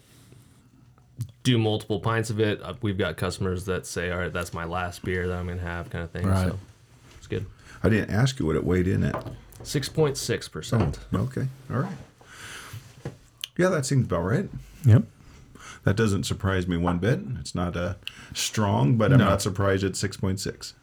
do 1.43 1.57
multiple 1.57 1.99
pints 1.99 2.29
of 2.29 2.39
it. 2.39 2.61
Uh, 2.61 2.73
We've 2.81 2.97
got 2.97 3.17
customers 3.17 3.65
that 3.65 3.85
say, 3.85 4.11
"All 4.11 4.17
right, 4.17 4.33
that's 4.33 4.53
my 4.53 4.65
last 4.65 5.03
beer 5.03 5.27
that 5.27 5.37
I'm 5.37 5.47
gonna 5.47 5.61
have," 5.61 5.89
kind 5.89 6.03
of 6.03 6.11
thing. 6.11 6.27
Right. 6.27 6.47
So 6.49 6.59
it's 7.17 7.27
good. 7.27 7.45
I 7.83 7.89
didn't 7.89 8.09
ask 8.09 8.39
you 8.39 8.45
what 8.45 8.55
it 8.55 8.63
weighed 8.63 8.87
in 8.87 9.03
at. 9.03 9.27
Six 9.63 9.87
point 9.89 10.17
six 10.17 10.47
percent. 10.47 10.99
Okay, 11.13 11.47
all 11.71 11.79
right. 11.79 13.11
Yeah, 13.57 13.69
that 13.69 13.85
seems 13.85 14.05
about 14.05 14.23
right. 14.23 14.49
Yep. 14.85 15.03
That 15.85 15.95
doesn't 15.95 16.23
surprise 16.23 16.67
me 16.67 16.77
one 16.77 16.97
bit. 16.97 17.19
It's 17.39 17.55
not 17.55 17.77
uh, 17.77 17.93
strong, 18.33 18.97
but 18.97 19.13
I'm 19.13 19.19
No. 19.19 19.25
not 19.25 19.41
surprised 19.41 19.83
at 19.83 19.93
6.6. 19.93 20.73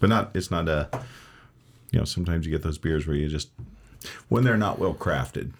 But 0.00 0.08
not, 0.08 0.30
it's 0.34 0.50
not 0.50 0.68
a, 0.68 0.88
you 1.92 1.98
know, 2.00 2.04
sometimes 2.04 2.44
you 2.46 2.50
get 2.50 2.62
those 2.62 2.78
beers 2.78 3.06
where 3.06 3.14
you 3.14 3.28
just, 3.28 3.50
when 4.28 4.42
they're 4.42 4.56
not 4.56 4.78
well 4.78 4.94
crafted, 4.94 5.52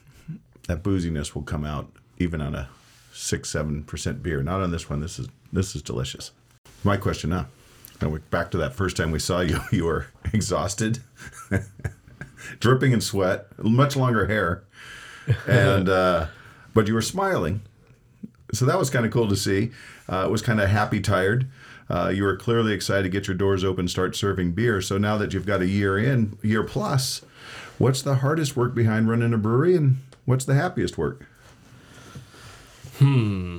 that 0.72 0.82
booziness 0.82 1.34
will 1.34 1.42
come 1.42 1.64
out 1.64 1.90
even 2.18 2.40
on 2.40 2.54
a 2.54 2.68
six, 3.12 3.50
seven 3.50 3.84
percent 3.84 4.22
beer. 4.22 4.42
Not 4.42 4.62
on 4.62 4.70
this 4.70 4.88
one. 4.88 5.00
This 5.00 5.18
is 5.18 5.28
this 5.52 5.76
is 5.76 5.82
delicious. 5.82 6.30
My 6.82 6.96
question 6.96 7.30
now. 7.30 7.46
Now 8.00 8.08
we're 8.08 8.18
back 8.18 8.50
to 8.52 8.58
that 8.58 8.74
first 8.74 8.96
time 8.96 9.10
we 9.10 9.18
saw 9.18 9.40
you. 9.40 9.60
You 9.70 9.84
were 9.84 10.06
exhausted, 10.32 11.00
dripping 12.60 12.92
in 12.92 13.00
sweat, 13.00 13.46
much 13.58 13.96
longer 13.96 14.26
hair, 14.26 14.64
and 15.46 15.88
uh, 15.88 16.26
but 16.74 16.88
you 16.88 16.94
were 16.94 17.02
smiling 17.02 17.60
so 18.52 18.66
that 18.66 18.78
was 18.78 18.90
kind 18.90 19.06
of 19.06 19.12
cool 19.12 19.28
to 19.28 19.36
see. 19.36 19.70
Uh, 20.08 20.24
it 20.26 20.30
was 20.30 20.42
kind 20.42 20.60
of 20.60 20.68
happy, 20.68 21.00
tired. 21.00 21.48
Uh, 21.88 22.12
you 22.14 22.22
were 22.22 22.36
clearly 22.36 22.72
excited 22.72 23.04
to 23.04 23.08
get 23.08 23.26
your 23.26 23.36
doors 23.36 23.64
open, 23.64 23.88
start 23.88 24.14
serving 24.14 24.52
beer. 24.52 24.80
So 24.80 24.98
now 24.98 25.16
that 25.18 25.32
you've 25.32 25.46
got 25.46 25.62
a 25.62 25.66
year 25.66 25.98
in, 25.98 26.38
year 26.42 26.62
plus, 26.62 27.22
what's 27.82 28.00
the 28.00 28.14
hardest 28.14 28.56
work 28.56 28.76
behind 28.76 29.10
running 29.10 29.34
a 29.34 29.38
brewery, 29.38 29.74
and 29.74 29.96
what's 30.24 30.44
the 30.44 30.54
happiest 30.54 30.96
work? 30.96 31.26
Hmm. 32.98 33.58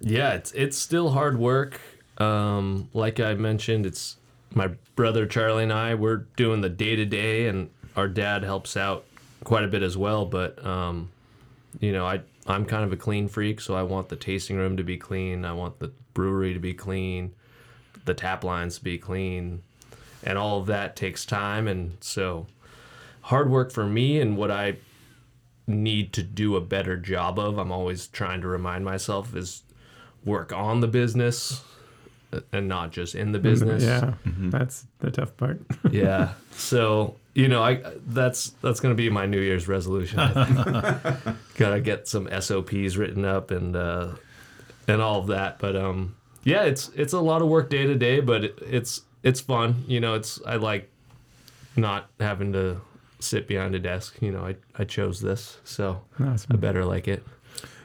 Yeah, 0.00 0.34
it's 0.34 0.52
it's 0.52 0.76
still 0.76 1.10
hard 1.10 1.38
work. 1.38 1.80
Um, 2.18 2.90
like 2.92 3.18
I 3.18 3.32
mentioned, 3.32 3.86
it's 3.86 4.16
my 4.54 4.68
brother 4.94 5.26
Charlie 5.26 5.62
and 5.62 5.72
I. 5.72 5.94
We're 5.94 6.26
doing 6.36 6.60
the 6.60 6.68
day 6.68 6.96
to 6.96 7.06
day, 7.06 7.46
and 7.46 7.70
our 7.96 8.08
dad 8.08 8.44
helps 8.44 8.76
out 8.76 9.06
quite 9.42 9.64
a 9.64 9.68
bit 9.68 9.82
as 9.82 9.96
well. 9.96 10.26
But 10.26 10.62
um, 10.62 11.10
you 11.80 11.92
know, 11.92 12.04
I 12.04 12.20
I'm 12.46 12.66
kind 12.66 12.84
of 12.84 12.92
a 12.92 12.96
clean 12.96 13.28
freak, 13.28 13.62
so 13.62 13.74
I 13.74 13.84
want 13.84 14.10
the 14.10 14.16
tasting 14.16 14.58
room 14.58 14.76
to 14.76 14.84
be 14.84 14.98
clean. 14.98 15.46
I 15.46 15.54
want 15.54 15.78
the 15.78 15.92
brewery 16.12 16.52
to 16.52 16.60
be 16.60 16.74
clean, 16.74 17.32
the 18.04 18.12
tap 18.12 18.44
lines 18.44 18.76
to 18.76 18.84
be 18.84 18.98
clean, 18.98 19.62
and 20.22 20.38
all 20.38 20.60
of 20.60 20.66
that 20.66 20.96
takes 20.96 21.24
time. 21.24 21.66
And 21.68 21.96
so, 22.00 22.46
hard 23.22 23.50
work 23.50 23.70
for 23.72 23.86
me, 23.86 24.20
and 24.20 24.36
what 24.36 24.50
I 24.50 24.76
need 25.66 26.12
to 26.14 26.22
do 26.22 26.56
a 26.56 26.60
better 26.60 26.96
job 26.96 27.38
of. 27.38 27.58
I'm 27.58 27.72
always 27.72 28.06
trying 28.08 28.40
to 28.42 28.48
remind 28.48 28.84
myself 28.84 29.34
is 29.34 29.62
work 30.24 30.52
on 30.52 30.80
the 30.80 30.88
business 30.88 31.62
uh, 32.32 32.40
and 32.52 32.68
not 32.68 32.90
just 32.92 33.14
in 33.14 33.32
the 33.32 33.38
business. 33.38 33.82
Yeah. 33.82 34.14
That's 34.24 34.86
the 34.98 35.10
tough 35.10 35.36
part. 35.36 35.60
Yeah. 35.90 36.34
So, 36.52 37.16
you 37.34 37.48
know, 37.48 37.62
I 37.62 37.82
that's 38.06 38.50
that's 38.62 38.80
going 38.80 38.94
to 38.94 38.96
be 38.96 39.08
my 39.10 39.26
New 39.26 39.40
Year's 39.40 39.66
resolution. 39.66 40.18
Got 41.56 41.70
to 41.70 41.80
get 41.82 42.06
some 42.06 42.28
SOPs 42.40 42.96
written 42.96 43.24
up 43.24 43.50
and 43.50 43.74
uh 43.74 44.10
and 44.86 45.00
all 45.00 45.20
of 45.20 45.28
that, 45.28 45.58
but 45.58 45.76
um 45.76 46.16
yeah, 46.44 46.62
it's 46.62 46.90
it's 46.94 47.12
a 47.12 47.20
lot 47.20 47.42
of 47.42 47.48
work 47.48 47.70
day 47.70 47.86
to 47.86 47.94
day, 47.94 48.20
but 48.20 48.44
it, 48.44 48.58
it's 48.62 49.02
it's 49.22 49.40
fun. 49.40 49.84
You 49.86 50.00
know, 50.00 50.14
it's 50.14 50.40
I 50.46 50.56
like 50.56 50.90
not 51.76 52.10
having 52.18 52.52
to 52.52 52.80
sit 53.18 53.46
behind 53.46 53.74
a 53.74 53.78
desk. 53.78 54.16
You 54.20 54.32
know, 54.32 54.44
I 54.46 54.56
I 54.78 54.84
chose 54.84 55.20
this, 55.20 55.58
so 55.64 56.02
Awesome. 56.18 56.52
I 56.52 56.56
better 56.56 56.84
like 56.84 57.08
it. 57.08 57.24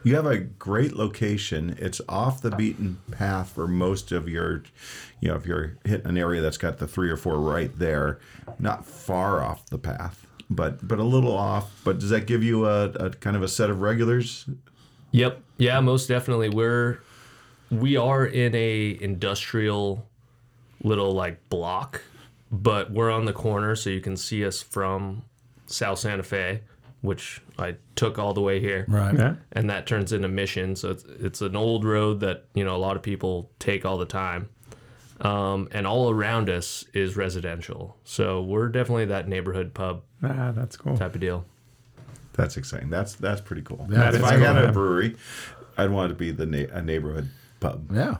You 0.03 0.15
have 0.15 0.27
a 0.27 0.37
great 0.37 0.93
location. 0.95 1.75
It's 1.79 1.99
off 2.07 2.39
the 2.39 2.51
beaten 2.51 2.99
path 3.09 3.49
for 3.49 3.67
most 3.67 4.11
of 4.11 4.29
your, 4.29 4.61
you 5.19 5.29
know, 5.29 5.35
if 5.35 5.47
you're 5.47 5.77
hitting 5.83 6.05
an 6.05 6.15
area 6.15 6.41
that's 6.41 6.59
got 6.59 6.77
the 6.77 6.85
three 6.87 7.09
or 7.09 7.17
four 7.17 7.39
right 7.39 7.75
there, 7.79 8.19
not 8.59 8.85
far 8.85 9.41
off 9.43 9.65
the 9.65 9.79
path, 9.79 10.27
but 10.47 10.87
but 10.87 10.99
a 10.99 11.03
little 11.03 11.35
off. 11.35 11.81
But 11.83 11.97
does 11.97 12.11
that 12.11 12.27
give 12.27 12.43
you 12.43 12.67
a, 12.67 12.85
a 12.91 13.09
kind 13.09 13.35
of 13.35 13.41
a 13.41 13.47
set 13.47 13.71
of 13.71 13.81
regulars? 13.81 14.47
Yep. 15.09 15.41
Yeah, 15.57 15.79
most 15.79 16.07
definitely. 16.07 16.49
We're 16.49 16.99
we 17.71 17.97
are 17.97 18.25
in 18.25 18.53
a 18.53 18.97
industrial 19.01 20.07
little 20.85 21.11
like 21.11 21.49
block, 21.49 22.01
but 22.51 22.91
we're 22.91 23.11
on 23.11 23.25
the 23.25 23.33
corner 23.33 23.75
so 23.75 23.89
you 23.89 24.01
can 24.01 24.15
see 24.15 24.45
us 24.45 24.61
from 24.61 25.23
South 25.65 25.99
Santa 25.99 26.23
Fe, 26.23 26.61
which 27.01 27.41
I 27.59 27.75
took 27.95 28.17
all 28.19 28.33
the 28.33 28.41
way 28.41 28.59
here. 28.59 28.85
Right. 28.87 29.13
Yeah. 29.17 29.35
And 29.51 29.69
that 29.69 29.87
turns 29.87 30.13
into 30.13 30.27
Mission, 30.27 30.75
so 30.75 30.91
it's 30.91 31.03
it's 31.19 31.41
an 31.41 31.55
old 31.55 31.83
road 31.83 32.19
that, 32.21 32.45
you 32.53 32.63
know, 32.63 32.75
a 32.75 32.77
lot 32.87 32.95
of 32.95 33.01
people 33.01 33.49
take 33.59 33.85
all 33.85 33.97
the 33.97 34.05
time. 34.05 34.49
Um, 35.21 35.69
and 35.71 35.87
all 35.87 36.09
around 36.11 36.49
us 36.49 36.83
is 36.93 37.15
residential. 37.15 37.95
So 38.03 38.41
we're 38.43 38.67
definitely 38.67 39.05
that 39.05 39.29
neighborhood 39.29 39.73
pub 39.73 40.03
Ah, 40.21 40.51
that's 40.51 40.75
cool. 40.75 40.97
type 40.97 41.15
of 41.15 41.21
deal. 41.21 41.45
That's 42.33 42.57
exciting. 42.57 42.89
That's 42.89 43.15
that's 43.15 43.39
pretty 43.39 43.61
cool. 43.61 43.85
That 43.89 44.13
if 44.13 44.19
is 44.21 44.25
I 44.25 44.35
cool, 44.35 44.45
had 44.45 44.57
a 44.57 44.61
yeah. 44.65 44.71
brewery, 44.71 45.15
I'd 45.77 45.89
want 45.89 46.11
it 46.11 46.15
to 46.15 46.19
be 46.19 46.31
the 46.31 46.45
na- 46.45 46.73
a 46.73 46.81
neighborhood 46.81 47.29
pub. 47.61 47.89
Yeah. 47.93 48.17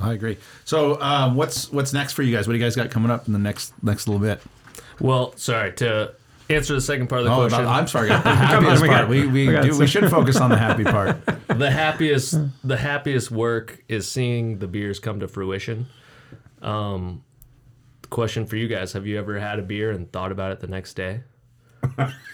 I 0.00 0.12
agree. 0.12 0.38
So, 0.64 1.00
um, 1.00 1.34
what's 1.36 1.70
what's 1.72 1.92
next 1.92 2.12
for 2.14 2.22
you 2.22 2.34
guys? 2.34 2.46
What 2.46 2.52
do 2.54 2.58
you 2.58 2.64
guys 2.64 2.74
got 2.76 2.90
coming 2.90 3.10
up 3.10 3.26
in 3.26 3.32
the 3.32 3.38
next 3.38 3.72
next 3.82 4.08
little 4.08 4.20
bit? 4.20 4.40
Well, 5.00 5.34
sorry 5.36 5.72
to 5.74 6.14
answer 6.50 6.74
the 6.74 6.80
second 6.80 7.06
part 7.08 7.20
of 7.22 7.26
the 7.26 7.32
Oh, 7.32 7.48
question. 7.48 7.66
I'm 7.66 7.86
sorry. 7.86 8.08
The 8.12 8.14
happiest 8.16 8.82
we 8.82 8.88
part. 8.88 9.00
got- 9.02 9.08
We 9.08 9.26
we 9.26 9.48
we 9.48 9.60
do. 9.60 9.78
We 9.78 9.86
should 9.86 10.10
focus 10.10 10.36
on 10.40 10.50
the 10.50 10.58
happy 10.58 10.84
part. 10.96 11.24
the 11.48 11.70
happiest 11.70 12.36
the 12.62 12.76
happiest 12.76 13.30
work 13.30 13.82
is 13.88 14.06
seeing 14.08 14.58
the 14.58 14.66
beers 14.66 14.98
come 14.98 15.20
to 15.20 15.28
fruition. 15.28 15.86
Um, 16.60 17.22
question 18.10 18.46
for 18.46 18.56
you 18.56 18.68
guys: 18.68 18.92
Have 18.92 19.06
you 19.06 19.18
ever 19.18 19.38
had 19.38 19.58
a 19.58 19.62
beer 19.62 19.90
and 19.90 20.10
thought 20.12 20.32
about 20.32 20.50
it 20.52 20.60
the 20.60 20.66
next 20.66 20.94
day? 20.94 21.20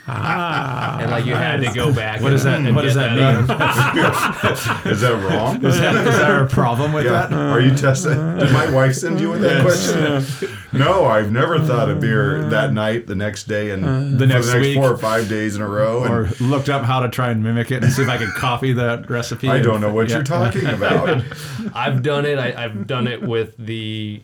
And 0.06 1.10
like 1.10 1.24
you 1.26 1.34
had 1.34 1.58
to 1.62 1.72
go 1.72 1.92
back. 1.94 2.20
What 2.20 2.30
does 2.30 2.44
that? 2.44 2.60
What 2.74 2.82
does 2.82 2.94
that 2.94 3.12
mean? 3.12 3.44
Is 4.92 5.00
that 5.02 5.12
wrong? 5.30 5.64
Is, 5.64 5.78
that, 5.78 6.06
is 6.06 6.16
there 6.18 6.44
a 6.44 6.48
problem 6.48 6.92
with 6.92 7.04
Yeah. 7.04 7.26
that? 7.26 7.32
Are 7.32 7.60
you 7.60 7.74
testing? 7.74 8.14
Did 8.38 8.52
my 8.52 8.70
wife 8.70 8.94
send 8.94 9.20
you 9.20 9.30
with 9.30 9.42
that 9.42 9.62
question? 9.62 10.50
No, 10.72 11.04
I've 11.04 11.30
never 11.32 11.58
thought 11.60 11.88
of 11.90 12.00
beer 12.00 12.44
that 12.50 12.72
night, 12.72 13.06
the 13.06 13.14
next 13.14 13.44
day, 13.44 13.70
and 13.70 14.18
The 14.18 14.26
next 14.26 14.46
the 14.48 14.54
next 14.54 14.66
week. 14.66 14.76
four 14.76 14.90
or 14.92 14.96
five 14.98 15.28
days 15.28 15.56
in 15.56 15.62
a 15.62 15.68
row. 15.68 16.04
And 16.04 16.12
Or 16.14 16.28
looked 16.40 16.68
up 16.68 16.84
how 16.84 17.00
to 17.00 17.08
try 17.08 17.30
and 17.30 17.42
mimic 17.42 17.70
it 17.70 17.82
and 17.84 17.92
see 17.92 18.02
if 18.02 18.08
I 18.08 18.16
could 18.18 18.32
copy 18.34 18.72
that 18.74 19.08
recipe. 19.10 19.48
I 19.48 19.60
don't 19.60 19.80
know 19.80 19.92
what 19.92 20.08
Yeah. 20.08 20.16
you're 20.16 20.24
talking 20.24 20.66
about. 20.66 21.22
I've 21.74 22.02
done 22.02 22.24
it. 22.26 22.38
I, 22.38 22.64
I've 22.64 22.86
done 22.86 23.06
it 23.06 23.22
with 23.22 23.56
the. 23.58 24.22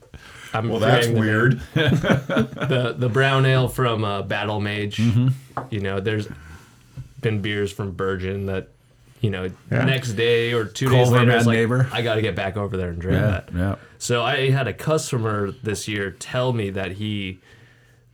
I'm 0.52 0.68
Well, 0.68 0.80
that's 0.80 1.06
forgetting 1.06 1.14
the 1.14 1.20
weird. 1.20 1.60
the 1.74 2.94
the 2.98 3.08
brown 3.08 3.46
ale 3.46 3.68
from 3.68 4.04
uh, 4.04 4.22
Battle 4.22 4.60
Mage. 4.60 4.96
Mm-hmm. 4.98 5.28
You 5.70 5.80
know, 5.80 6.00
there's 6.00 6.28
been 7.20 7.40
beers 7.42 7.72
from 7.72 7.92
Burgeon 7.92 8.46
that, 8.46 8.68
you 9.20 9.30
know, 9.30 9.50
Yeah. 9.70 9.84
next 9.84 10.12
day 10.12 10.52
or 10.52 10.64
two 10.64 10.88
days 10.88 11.10
later, 11.10 11.30
it's 11.32 11.46
like, 11.46 11.56
Neighbor. 11.56 11.88
I 11.92 12.02
got 12.02 12.16
to 12.16 12.22
get 12.22 12.34
back 12.36 12.56
over 12.56 12.76
there 12.76 12.90
and 12.90 13.00
drink 13.00 13.18
Yeah, 13.20 13.26
that. 13.30 13.48
yeah. 13.54 13.74
So 13.98 14.22
I 14.22 14.50
had 14.50 14.68
a 14.68 14.74
customer 14.74 15.50
this 15.62 15.88
year 15.88 16.10
tell 16.12 16.52
me 16.52 16.70
that 16.70 16.92
he 16.92 17.40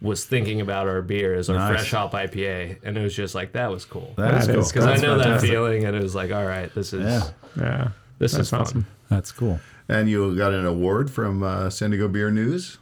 was 0.00 0.24
thinking 0.24 0.60
about 0.60 0.88
our 0.88 1.02
beer 1.02 1.34
as 1.34 1.48
our 1.50 1.56
Nice. 1.56 1.68
fresh 1.80 1.90
hop 1.92 2.12
IPA, 2.12 2.78
and 2.84 2.96
it 2.96 3.02
was 3.02 3.14
just 3.14 3.34
like 3.36 3.52
that 3.52 3.70
was 3.70 3.84
cool 3.84 4.14
That 4.16 4.34
is 4.34 4.46
That 4.46 4.54
cool. 4.54 4.64
because 4.64 4.84
I 4.84 4.90
That's 4.90 5.02
know 5.02 5.18
that 5.18 5.40
feeling, 5.40 5.84
and 5.84 5.94
it 5.96 6.02
was 6.02 6.14
like, 6.14 6.32
all 6.32 6.44
right, 6.44 6.72
this 6.74 6.92
is 6.92 7.02
Yeah, 7.04 7.28
Yeah. 7.60 7.88
this 8.18 8.32
That's 8.32 8.52
is 8.52 8.72
fun. 8.72 8.86
Awesome. 9.12 9.18
that's 9.20 9.32
cool. 9.32 9.60
And 9.88 10.08
you 10.08 10.36
got 10.36 10.52
an 10.52 10.64
award 10.66 11.10
from 11.10 11.42
uh, 11.42 11.68
San 11.70 11.90
Diego 11.90 12.08
Beer 12.08 12.30
News. 12.30 12.78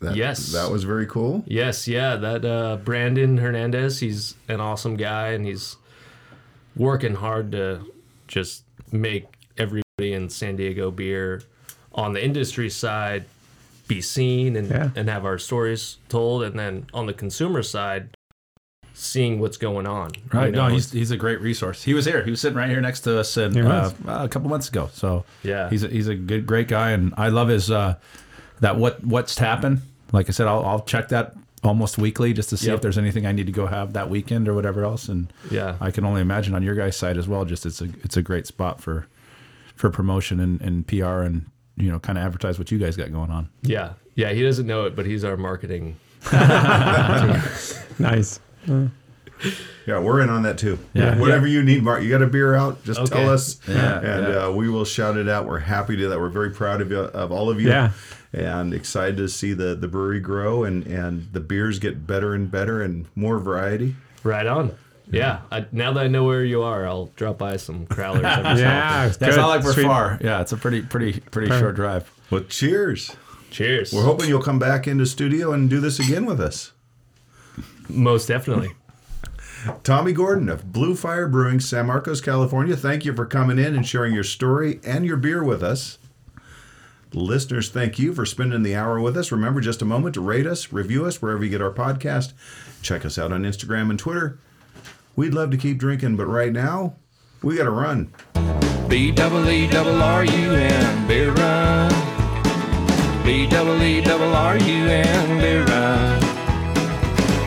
That- 0.00 0.14
Yes. 0.16 0.52
That 0.52 0.70
was 0.70 0.84
very 0.84 1.06
cool. 1.06 1.42
Yes, 1.46 1.88
yeah, 1.88 2.16
that 2.16 2.44
uh, 2.44 2.76
Brandon 2.76 3.38
Hernandez, 3.38 4.00
he's 4.00 4.34
an 4.48 4.60
awesome 4.60 4.96
guy, 4.96 5.28
and 5.28 5.46
he's 5.46 5.76
working 6.76 7.14
hard 7.14 7.52
to 7.52 7.90
just 8.28 8.64
make 8.92 9.26
everybody 9.56 10.12
in 10.12 10.28
San 10.28 10.56
Diego 10.56 10.90
beer 10.90 11.42
on 11.92 12.12
the 12.12 12.24
industry 12.24 12.70
side 12.70 13.24
be 13.88 14.00
seen 14.00 14.54
and, 14.56 14.70
Yeah. 14.70 14.90
and 14.94 15.08
have 15.08 15.24
our 15.24 15.38
stories 15.38 15.96
told, 16.08 16.42
and 16.44 16.58
then 16.58 16.86
on 16.94 17.06
the 17.06 17.12
consumer 17.14 17.62
side, 17.62 18.10
seeing 19.00 19.40
what's 19.40 19.56
going 19.56 19.86
on. 19.86 20.12
you 20.14 20.20
Right. 20.32 20.52
know? 20.52 20.68
no, 20.68 20.74
he's 20.74 20.90
he's 20.92 21.10
a 21.10 21.16
great 21.16 21.40
resource. 21.40 21.82
He 21.82 21.94
was 21.94 22.04
here. 22.04 22.22
He 22.24 22.30
was 22.30 22.40
sitting 22.40 22.56
right 22.58 22.68
here 22.70 22.80
next 22.80 23.00
to 23.02 23.18
us 23.18 23.36
and, 23.36 23.56
uh, 23.56 23.90
a 24.06 24.28
couple 24.28 24.48
months 24.48 24.68
ago. 24.68 24.88
So 24.92 25.24
Yeah. 25.42 25.70
he's 25.70 25.82
a, 25.84 25.88
he's 25.88 26.08
a 26.08 26.14
good 26.14 26.46
great 26.46 26.68
guy, 26.68 26.90
and 26.92 27.14
I 27.16 27.28
love 27.28 27.48
his 27.48 27.70
uh, 27.70 27.94
that 28.60 28.76
what 28.76 29.04
what's 29.04 29.38
happened. 29.38 29.80
Like 30.12 30.28
I 30.28 30.32
said, 30.32 30.46
I'll, 30.46 30.64
I'll 30.64 30.80
check 30.82 31.08
that 31.10 31.34
almost 31.62 31.98
weekly 31.98 32.32
just 32.32 32.48
to 32.50 32.56
see 32.56 32.66
Yep. 32.68 32.76
if 32.76 32.80
there's 32.82 32.98
anything 32.98 33.26
I 33.26 33.32
need 33.32 33.46
to 33.46 33.52
go 33.52 33.66
have 33.66 33.92
that 33.92 34.08
weekend 34.10 34.48
or 34.48 34.54
whatever 34.54 34.82
else. 34.84 35.08
And 35.08 35.32
Yeah. 35.50 35.76
I 35.80 35.90
can 35.90 36.04
only 36.04 36.20
imagine 36.20 36.54
on 36.54 36.62
your 36.62 36.74
guys' 36.74 36.96
side 36.96 37.16
as 37.16 37.28
well. 37.28 37.44
Just 37.44 37.64
it's 37.66 37.80
a 37.80 37.88
it's 38.02 38.16
a 38.16 38.22
great 38.22 38.46
spot 38.46 38.80
for 38.80 39.06
for 39.76 39.88
promotion 39.90 40.40
and, 40.40 40.60
and 40.60 40.86
PR 40.86 41.22
and 41.22 41.46
you 41.76 41.90
know 41.90 41.98
kind 41.98 42.18
of 42.18 42.24
advertise 42.24 42.58
what 42.58 42.70
you 42.70 42.78
guys 42.78 42.96
got 42.96 43.10
going 43.12 43.30
on. 43.30 43.48
yeah, 43.62 43.92
yeah, 44.14 44.32
he 44.32 44.42
doesn't 44.42 44.66
know 44.66 44.84
it, 44.86 44.94
but 44.96 45.06
he's 45.06 45.24
our 45.24 45.36
marketing. 45.38 45.96
Nice. 47.98 48.40
Yeah, 49.86 49.98
we're 50.00 50.20
in 50.20 50.28
on 50.28 50.42
that 50.42 50.58
too. 50.58 50.78
Yeah. 50.92 51.18
Whatever 51.18 51.46
you 51.46 51.62
need, 51.62 51.82
Mark. 51.82 52.02
You 52.02 52.10
got 52.10 52.20
a 52.20 52.26
beer 52.26 52.54
out? 52.54 52.84
Just 52.84 53.00
Okay. 53.00 53.14
tell 53.22 53.30
us. 53.30 53.58
Yeah, 53.66 53.98
And 53.98 54.26
yeah. 54.28 54.44
Uh, 54.46 54.50
we 54.50 54.68
will 54.68 54.84
shout 54.84 55.16
it 55.16 55.28
out. 55.30 55.46
We're 55.46 55.58
happy 55.60 55.96
to 55.96 56.08
that. 56.08 56.20
We're 56.20 56.28
very 56.28 56.50
proud 56.50 56.82
of 56.82 56.90
you, 56.90 56.98
of 57.00 57.32
all 57.32 57.48
of 57.48 57.58
you. 57.60 57.68
Yeah. 57.68 57.92
And 58.32 58.74
excited 58.74 59.16
to 59.16 59.28
see 59.28 59.54
the 59.54 59.74
the 59.74 59.88
brewery 59.88 60.20
grow 60.20 60.62
and 60.64 60.86
and 60.86 61.28
the 61.32 61.40
beers 61.40 61.78
get 61.80 62.06
better 62.06 62.34
and 62.34 62.50
better 62.50 62.80
and 62.82 63.06
more 63.16 63.38
variety. 63.38 63.96
Right 64.22 64.46
on. 64.46 64.72
Yeah, 65.12 65.40
I, 65.50 65.66
now 65.72 65.92
that 65.94 66.04
I 66.04 66.06
know 66.06 66.22
where 66.22 66.44
you 66.44 66.62
are, 66.62 66.86
I'll 66.86 67.06
drop 67.16 67.38
by 67.38 67.56
some 67.56 67.86
crowlers. 67.86 68.22
every 68.24 68.44
so 68.44 68.48
often. 68.48 68.58
Yeah. 68.58 69.06
That's 69.06 69.16
good. 69.18 69.36
not 69.36 69.48
like 69.48 69.64
we're 69.64 69.72
Sweet. 69.72 69.86
far. 69.86 70.18
Yeah, 70.20 70.40
it's 70.40 70.52
a 70.52 70.56
pretty 70.56 70.82
pretty 70.82 71.18
pretty 71.18 71.48
short 71.58 71.74
drive. 71.74 72.08
Well, 72.30 72.42
cheers. 72.44 73.16
Cheers. 73.50 73.92
We're 73.92 74.04
hoping 74.04 74.28
you'll 74.28 74.40
come 74.42 74.60
back 74.60 74.86
into 74.86 75.06
studio 75.06 75.52
and 75.52 75.68
do 75.68 75.80
this 75.80 75.98
again 75.98 76.24
with 76.26 76.40
us. 76.40 76.70
Most 77.94 78.26
definitely. 78.26 78.70
Tommy 79.82 80.12
Gordon 80.12 80.48
of 80.48 80.72
Blue 80.72 80.94
Fire 80.94 81.28
Brewing, 81.28 81.60
San 81.60 81.86
Marcos, 81.86 82.20
California. 82.20 82.76
Thank 82.76 83.04
you 83.04 83.14
for 83.14 83.26
coming 83.26 83.58
in 83.58 83.74
and 83.74 83.86
sharing 83.86 84.14
your 84.14 84.24
story 84.24 84.80
and 84.84 85.04
your 85.04 85.16
beer 85.16 85.44
with 85.44 85.62
us. 85.62 85.98
Listeners, 87.12 87.70
thank 87.70 87.98
you 87.98 88.14
for 88.14 88.24
spending 88.24 88.62
the 88.62 88.76
hour 88.76 89.00
with 89.00 89.16
us. 89.16 89.32
Remember 89.32 89.60
just 89.60 89.82
a 89.82 89.84
moment 89.84 90.14
to 90.14 90.20
rate 90.20 90.46
us, 90.46 90.72
review 90.72 91.04
us 91.06 91.20
wherever 91.20 91.44
you 91.44 91.50
get 91.50 91.60
our 91.60 91.72
podcast. 91.72 92.32
Check 92.82 93.04
us 93.04 93.18
out 93.18 93.32
on 93.32 93.42
Instagram 93.42 93.90
and 93.90 93.98
Twitter. 93.98 94.38
We'd 95.16 95.34
love 95.34 95.50
to 95.50 95.56
keep 95.56 95.78
drinking, 95.78 96.16
but 96.16 96.26
right 96.26 96.52
now, 96.52 96.94
we 97.42 97.56
got 97.56 97.64
to 97.64 97.70
run. 97.70 98.12
B 98.88 99.10
double 99.10 99.48
E 99.48 99.68
double 99.68 100.00
R 100.00 100.24
U 100.24 100.52
N 100.52 101.08
beer 101.08 101.32
run. 101.32 101.90
B 103.24 103.48
double 103.48 103.82
E 103.82 104.00
double 104.00 104.34
R 104.34 104.56
U 104.56 104.86
N 104.86 105.40
beer 105.40 105.64
run. 105.64 106.19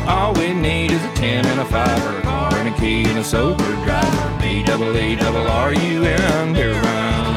All 0.07 0.33
we 0.33 0.53
need 0.53 0.91
is 0.91 1.03
a 1.03 1.13
ten 1.13 1.45
and 1.45 1.59
a 1.61 1.65
five 1.65 2.05
or 2.05 2.19
a 2.19 2.21
car 2.21 2.53
and 2.55 2.69
a 2.73 2.77
key 2.77 3.05
and 3.05 3.19
a 3.19 3.23
sober 3.23 3.63
driver. 3.85 4.37
B 4.41 4.61
double 4.63 4.95
E 4.97 5.15
double 5.15 5.47
R 5.47 5.73
U 5.73 6.03
N 6.03 6.53
beer 6.53 6.73
run. 6.73 7.32